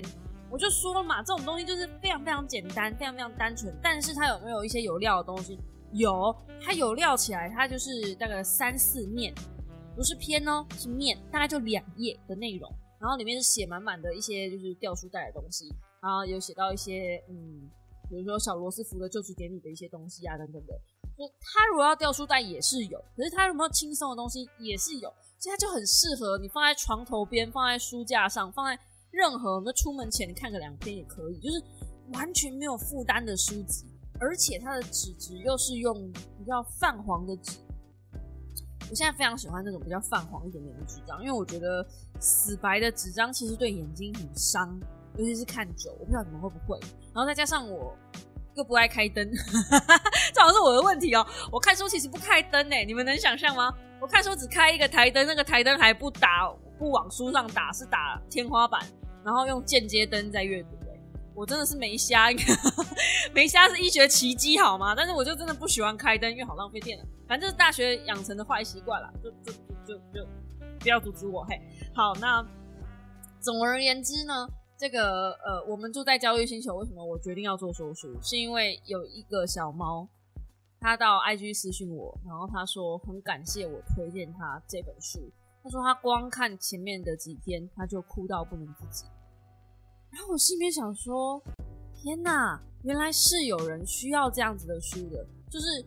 [0.51, 3.75] 我就说了嘛，这种东西就是非常非常简单，非常非常单纯。
[3.81, 5.57] 但是它有没有一些有料的东西？
[5.93, 9.33] 有，它有料起来，它就是大概三四面，
[9.95, 12.71] 不是篇哦，是面，大概就两页的内容。
[12.99, 17.69] 然后里面是写满满的一些就是掉书袋的东西，然后有写到一些嗯，
[18.09, 20.73] 比如说小罗斯福的就职典礼的一些东西啊等等的。
[21.17, 28.81] 就他如果要掉书袋也是有，可是他有没有轻松的东西也是有，所以它就很适合你放在床头边，放在书架上，放在
[29.11, 31.61] 任何那出门前你看个两篇也可以，就是
[32.13, 33.85] 完全没有负担的书籍，
[34.17, 37.59] 而且它的纸质又是用比较泛黄的纸。
[38.89, 41.85] 我现在非常喜欢那种比较泛黄一点点的纸张，因为我觉得
[42.19, 44.79] 死白的纸张其实对眼睛很伤，
[45.15, 45.91] 尤其是看久。
[45.99, 46.79] 我不知道你们会不会。
[47.13, 47.95] 然后再加上我
[48.55, 49.29] 又不爱开灯，
[50.33, 51.25] 这好像是我的问题哦。
[51.51, 53.71] 我看书其实不开灯诶，你们能想象吗？
[54.01, 58.81] 我看书只开一个台灯，那个台灯还不打不往书上打，是打天花板，
[59.23, 60.69] 然后用间接灯在阅读。
[61.35, 62.27] 我真的是没瞎，
[63.33, 64.93] 没瞎是医学奇迹好吗？
[64.93, 67.05] 但是我就真的不喜欢开灯，因为好浪费电了。
[67.29, 69.53] 反正大学养成的坏习惯了，就就
[69.85, 70.27] 就就
[70.79, 71.61] 不要阻止我嘿。
[71.93, 72.43] 好，那
[73.39, 78.19] 总而言之呢，这个呃，我们住在教育星球，为什么我决定要做说书？
[78.23, 80.09] 是因为有一个小猫，
[80.79, 85.19] 他到 IG 私讯我，然后他说很感谢我推荐他这本书。
[85.61, 89.05] 他说他光看前面的几天，他就哭到不能自己。
[90.09, 91.39] 然后我心里面想说
[92.01, 95.85] ：“天哪，原来是有人需要这样子的书的，就是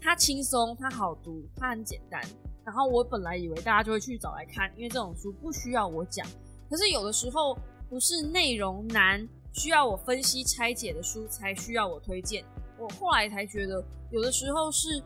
[0.00, 2.20] 它轻松，它好读，它很简单。
[2.64, 6.26] 然后我本来以为大家就会去找来看，因为这种书不需要我讲。
[6.68, 12.44] 可是有的时候不是内容难，需要我分析拆解的书才需要我推荐。
[12.78, 15.02] 我后来才觉得，有的时候是，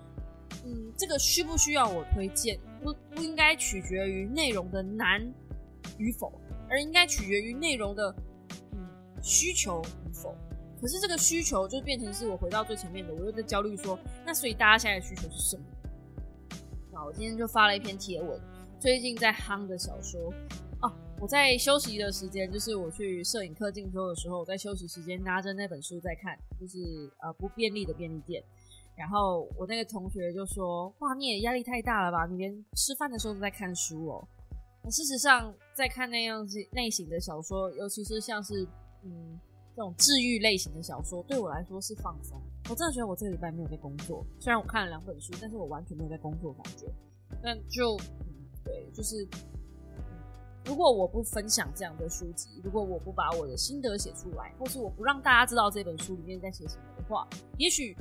[0.65, 5.21] 嗯，这个需不需要我推荐，不不应该取决于内容的难
[5.99, 6.33] 与否。”
[6.67, 8.15] 而应该取决于内容的
[8.73, 8.89] 嗯
[9.23, 9.83] 需求，
[10.85, 15.64] 可是这个需求就变成是我回到最前面的，我又在焦虑说，那所以大家现在的需求是什么？
[16.93, 18.39] 那我今天就发了一篇贴文，
[18.78, 20.30] 最近在夯的小说
[20.82, 26.78] 哦，我在休息的时间，就是我去摄影课进修的时候，我在休息时间拿着那本书在看，就是
[27.22, 28.45] 呃不便利的便利店，
[28.95, 32.26] 然后我那个同学就说，哇，你也压力太大了吧？
[32.26, 34.28] 你连吃饭的时候都在看书哦。
[34.91, 38.68] 事实上，在看那样类型的小说，尤其是像是
[39.03, 39.41] 嗯
[39.75, 42.41] 这种治愈类型的小说，对我来说是放松。
[42.70, 46.87] 我真的觉得我这个礼拜没有在工作，虽然我看了两本书，但是我完全没有在工作感觉。
[47.43, 49.27] 但就嗯对，就是
[50.64, 57.97] 如果我不分享这样的书籍，如果我不把我的心得写出来，或是我不让大家知道这本书里面在写什么的话，也许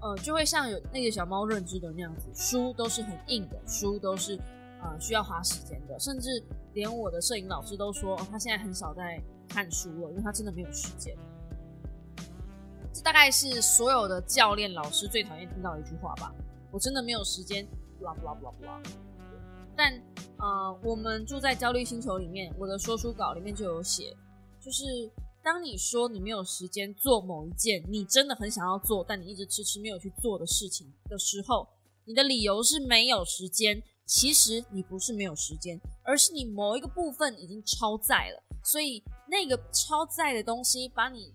[0.00, 4.38] 呃就会像有那个小猫认知的那样子，书都是很硬的，书都是。
[4.78, 6.28] 呃，需要花时间的，甚至
[6.74, 11.16] 连我的摄影老师都说，他现在很少在看书了，因为他真的没有时间。
[12.92, 16.34] 这大概是所有的教练老师最讨厌听到的一句话吧。
[16.70, 17.66] 我真的没有时间
[18.00, 18.82] ，blah blah blah blah。
[19.76, 19.92] 但
[20.38, 24.16] 呃，我们住在焦虑星球里面，我的说书稿里面就有写，
[24.60, 24.84] 就是
[25.42, 31.68] 当你说你没有时间做某一件你真的很想要做，但你一直迟迟没有去做的事情的时候，
[32.04, 33.82] 你的理由是没有时间。
[34.08, 41.32] 其实你不是没有时间，而是你某一个部分已经超载了，所以那个超载的东西把你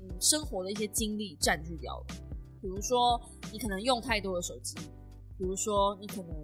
[0.00, 2.06] 嗯生活的一些精力占据掉了。
[2.62, 3.20] 比如说
[3.52, 4.74] 你可能用太多的手机，
[5.36, 6.34] 比如说你可能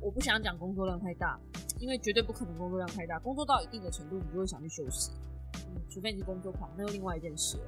[0.00, 1.36] 我不想讲工作量太大，
[1.80, 5.10] 因为绝对不可能工作量太大，工作到一定的程度你就会想去休息，
[5.66, 7.58] 嗯，除非你是工作狂，那又另外一件事。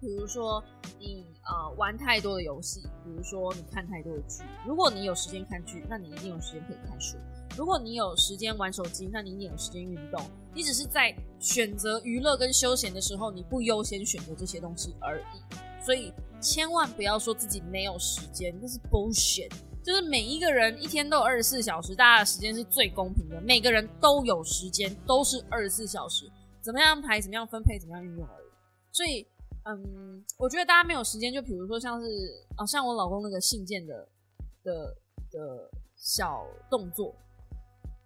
[0.00, 0.64] 比如说
[0.98, 4.42] 你呃玩太多的游戏，比如说你看太多的剧。
[4.66, 7.18] 如果你有时间看剧，那你一定有时间可以看书；
[7.60, 10.18] 如果你有时间玩手机，那你也有时间运动。
[10.54, 15.84] 你只是在选择娱乐跟休闲的时候，你不优先选择这些东西而已。
[15.84, 19.52] 所以千万不要说自己没有时间，这是 bullshit。
[19.84, 26.32] 就是每一个人一天都有二十四小时，大家的时间是最公平的，每个人都有时间，都是二十四小时，
[26.62, 28.48] 怎么样安排，怎么样分配，怎么样运用而已。
[28.90, 29.26] 所以。
[29.66, 32.08] 嗯，我觉得大家没有时间，就比如说像是
[32.56, 34.08] 啊，像我老公那个信件的
[34.64, 34.96] 的
[35.30, 37.14] 的小动作，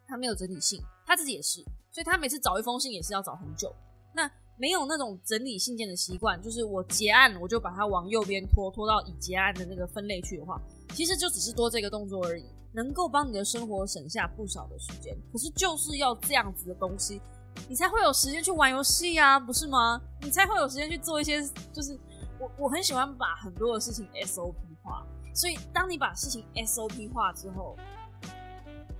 [0.06, 3.74] 他没有整理信，他自己也是，所以他每次找一封信也是要找很久。
[4.14, 15.16] 那没有那种整理信件的习惯，就是我结案我就把它往右边拖，拖到已结案的那个分类去的话，其实就只是多这个动作而已，能够帮你的生活省下不少的时间。
[15.32, 17.20] 可是就是要这样子的东西。
[17.68, 20.00] 你才会有时间去玩游戏呀，不是吗？
[20.22, 21.40] 你才会有时间去做一些，
[21.72, 21.98] 就是
[22.40, 27.76] 我我很喜欢把很多的事情 SOP 化，所以当你把事情 SOP 化之后，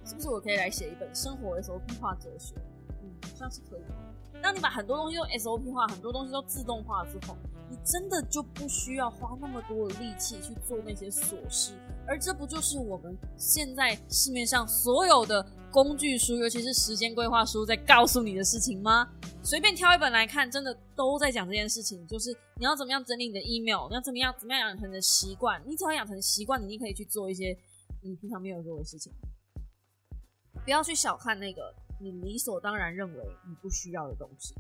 [0.05, 2.55] 是不是我可以来写一本生活 SOP 化哲学？
[3.03, 3.83] 嗯，好像是可以。
[4.43, 7.37] 当你把很多东西用 SOP 化，很多东西都自动化之后，
[7.71, 11.73] 你真的就不需要花那么多的力气去做那些琐事，
[12.07, 15.45] 而这不就是我们现在市面上所有的。
[15.75, 19.09] 工具书，尤其是时间规划书，在告诉你的事情吗？
[19.43, 22.31] 随便挑一本来看，真的都在讲这件事情，就是
[22.61, 25.61] 你要怎么样整理你的 email，你要怎么样怎么样养成的习惯。
[25.67, 27.59] 你只要养成习惯，你可以去做一些
[28.03, 29.13] 你平常没有做的事情。
[30.65, 34.55] 不要去小看那个你理所当然认为你不需要的东西。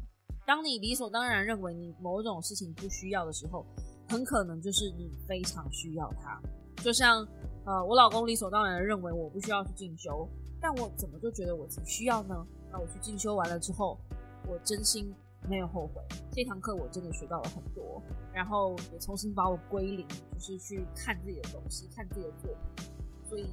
[0.46, 3.64] 当你理所当然认为你某种事情不需要的时候，
[4.10, 6.38] 很可能就是你非常需要它。
[6.82, 7.26] 就像
[7.64, 10.28] 呃，我老公理所当然的认为我不需要去进修，
[10.60, 12.46] 但我怎么就觉得我自己需要呢？
[12.70, 13.98] 那我去进修完了之后，
[14.46, 15.10] 我真心
[15.48, 16.02] 没有后悔。
[16.30, 22.86] 这堂课我真的学到了很多，然后也重新把我归零，就是去看自己的东西，看自己的作品。
[23.26, 23.48] 所以。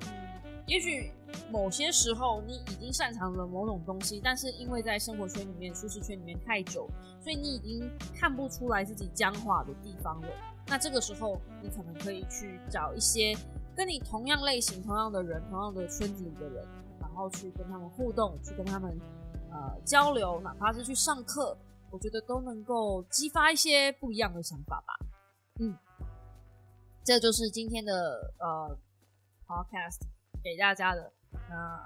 [0.00, 0.10] 嗯
[0.66, 1.12] 也许
[1.50, 6.88] 某些时候你已经擅长了某种东西，但是因为在生活圈里面、舒适圈里面太久，
[7.20, 10.28] 所以你已经看不出来自己僵化的地方了。
[10.66, 13.36] 那这个时候，你可能可以去找一些
[13.76, 16.66] 跟你同样类型、同样的人、同样的圈子里的人，
[16.98, 18.98] 然后去跟他们互动，去跟他们
[19.52, 21.56] 呃交流，哪怕是去上课，
[21.90, 25.06] 我觉得都能够激发一些不一样的想法吧。
[25.60, 25.76] 嗯，
[27.04, 28.76] 这就是今天的呃
[29.46, 30.00] podcast。
[30.42, 31.10] 给大家的，
[31.48, 31.80] 那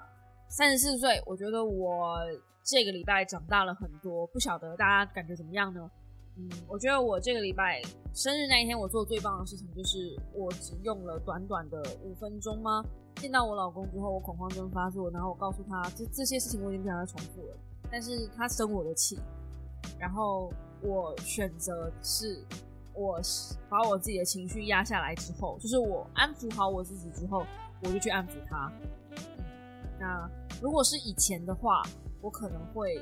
[0.49, 2.19] 三十四岁，我觉得我
[2.65, 5.91] 这个礼拜长大了很多，不晓得大家感觉怎么样呢？
[6.37, 7.83] 嗯，我觉得我这个礼拜
[8.15, 12.83] 生日那一天，我做最棒的事情就是我只用了短短的五分钟吗？
[13.17, 17.57] 见到我老公之后，我恐慌症发作，然后我告诉他这这些事情我已经不想再重复了，
[17.91, 19.19] 但是他生我的气，
[19.99, 22.43] 然后我选择是，
[22.95, 23.21] 我
[23.69, 27.45] 把我自己的情绪压下来之后，就是我安抚好我自己之后。
[27.81, 28.73] 我就去安抚他。
[29.99, 30.31] 那
[30.63, 31.83] 如果是以前的话，
[32.21, 33.01] 我可能会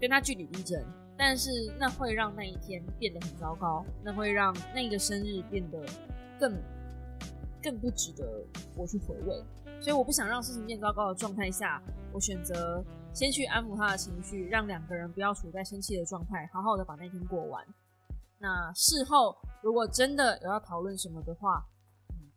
[0.00, 0.80] 跟他据理力争，
[1.16, 5.78] 但是那会让那一天变得很糟糕，那会让那个生日变得
[6.38, 6.60] 更
[7.62, 8.44] 更不值得
[8.76, 9.44] 我去回味。
[9.80, 11.82] 所以我不想让事情变糟糕的状态下，
[12.12, 17.66] 我选择先去安抚他的情绪，让两个人不要处在生气的状态，好好的把那天过完。
[18.38, 21.64] 那事后如果真的有要讨论什么的话，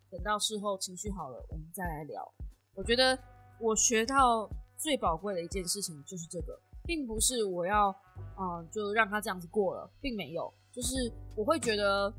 [0.10, 2.34] 等到事后情绪好了，我们再来聊。
[2.74, 3.18] 我觉得
[3.60, 7.96] 我学到最宝贵的一件事情就是这个，并不是我要
[8.38, 10.54] 嗯就让他这样子过了，并没有。
[10.72, 12.14] 就是我会觉得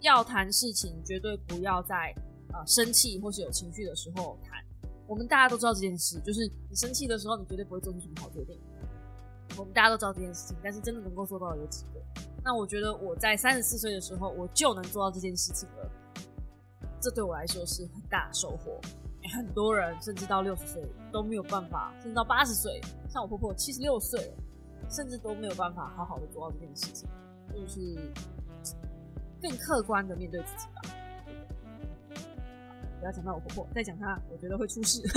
[0.00, 2.14] 要谈事情，绝对不要在
[2.52, 4.62] 呃生气或是有情绪的时候谈。
[5.06, 8.60] 我们大家都知道这件事，就是你生气的时候，你绝对不会做出什么好决定。
[9.56, 12.00] 我们大家都知道这件事情，但是真的能够做到有几个？
[12.44, 15.90] 那我觉得我在三十四岁的时候，我就能做到这件事情了。
[17.00, 18.78] 这对我来说是很大的收获。
[19.28, 24.32] 很多人甚至到六十岁都没有办法，甚至到八十岁，像我婆婆七十六岁，
[24.90, 27.08] 甚至都没有办法好好的做到这件事情，
[27.52, 27.96] 就是
[29.40, 30.82] 更客观的面对自己吧。
[32.98, 35.02] 不要讲到我婆婆，再讲她，我觉得会出事。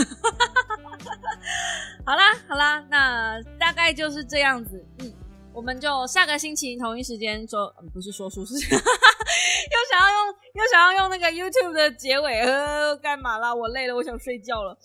[2.05, 4.83] 好啦好啦，那大概就是这样子。
[4.99, 5.13] 嗯，
[5.53, 8.53] 我们就下个星期同一时间说，不是说书是。
[8.55, 13.55] 又想要用又想要用那个 YouTube 的结尾，呃，干嘛啦？
[13.55, 14.77] 我累了，我想睡觉了。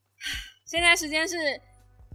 [0.64, 1.36] 现在时间是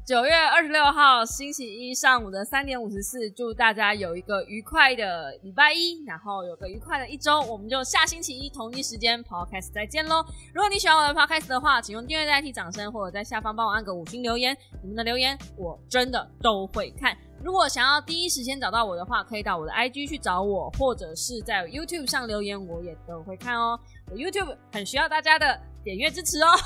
[0.08, 3.30] 九月二十六号星期一上午的三点五十四。
[3.30, 7.40] 祝大家有一个愉快的礼拜一，然后有个愉快的一周。
[7.42, 10.26] 我们就下星期一同一时间 Podcast 再见喽！
[10.52, 14.58] 如果你喜欢我的 Podcast 的话，请用订阅代替掌声，或者在下方帮我按个五星留言。
[14.82, 17.16] 你们的留言我真的都会看。
[17.44, 23.80] 如果想要第一时间找到我的话，可以到我的 IG 去找我，或者是在 YouTube 上留言，我也都会看哦。
[24.14, 26.48] YouTube 很需要大家的点阅支持哦。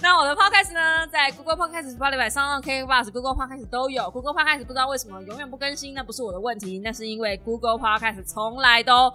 [0.00, 4.10] 那我的 Podcast 呢，在 Google Podcast、Spotify、上 KKBox、Google Podcast 都有。
[4.10, 9.12] Google Podcast 不知道为什么永远不更新，那不是我的问题，那是因为 Google Podcast 从来都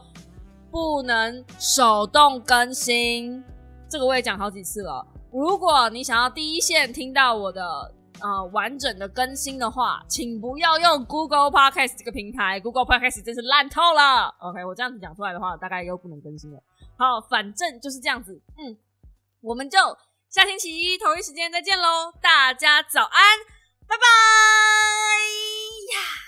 [0.72, 3.44] 不能手动更新。
[3.90, 5.06] 这个我也讲好几次了。
[5.32, 7.94] 如果你想要第一线听到我的。
[8.20, 14.28] 啊完整的更新的话请不要用 google podcast 这个平台 google podcast 真是烂透了。
[14.40, 16.62] Ok 我这样子讲出来的话大概又不能更新了。
[16.98, 18.42] 好反正就是这样子。
[18.58, 18.78] 嗯
[19.42, 19.78] 我们就
[20.30, 23.38] 下星期一同一时间再见喽大家早安
[23.88, 24.04] 拜拜。
[25.94, 26.27] 呀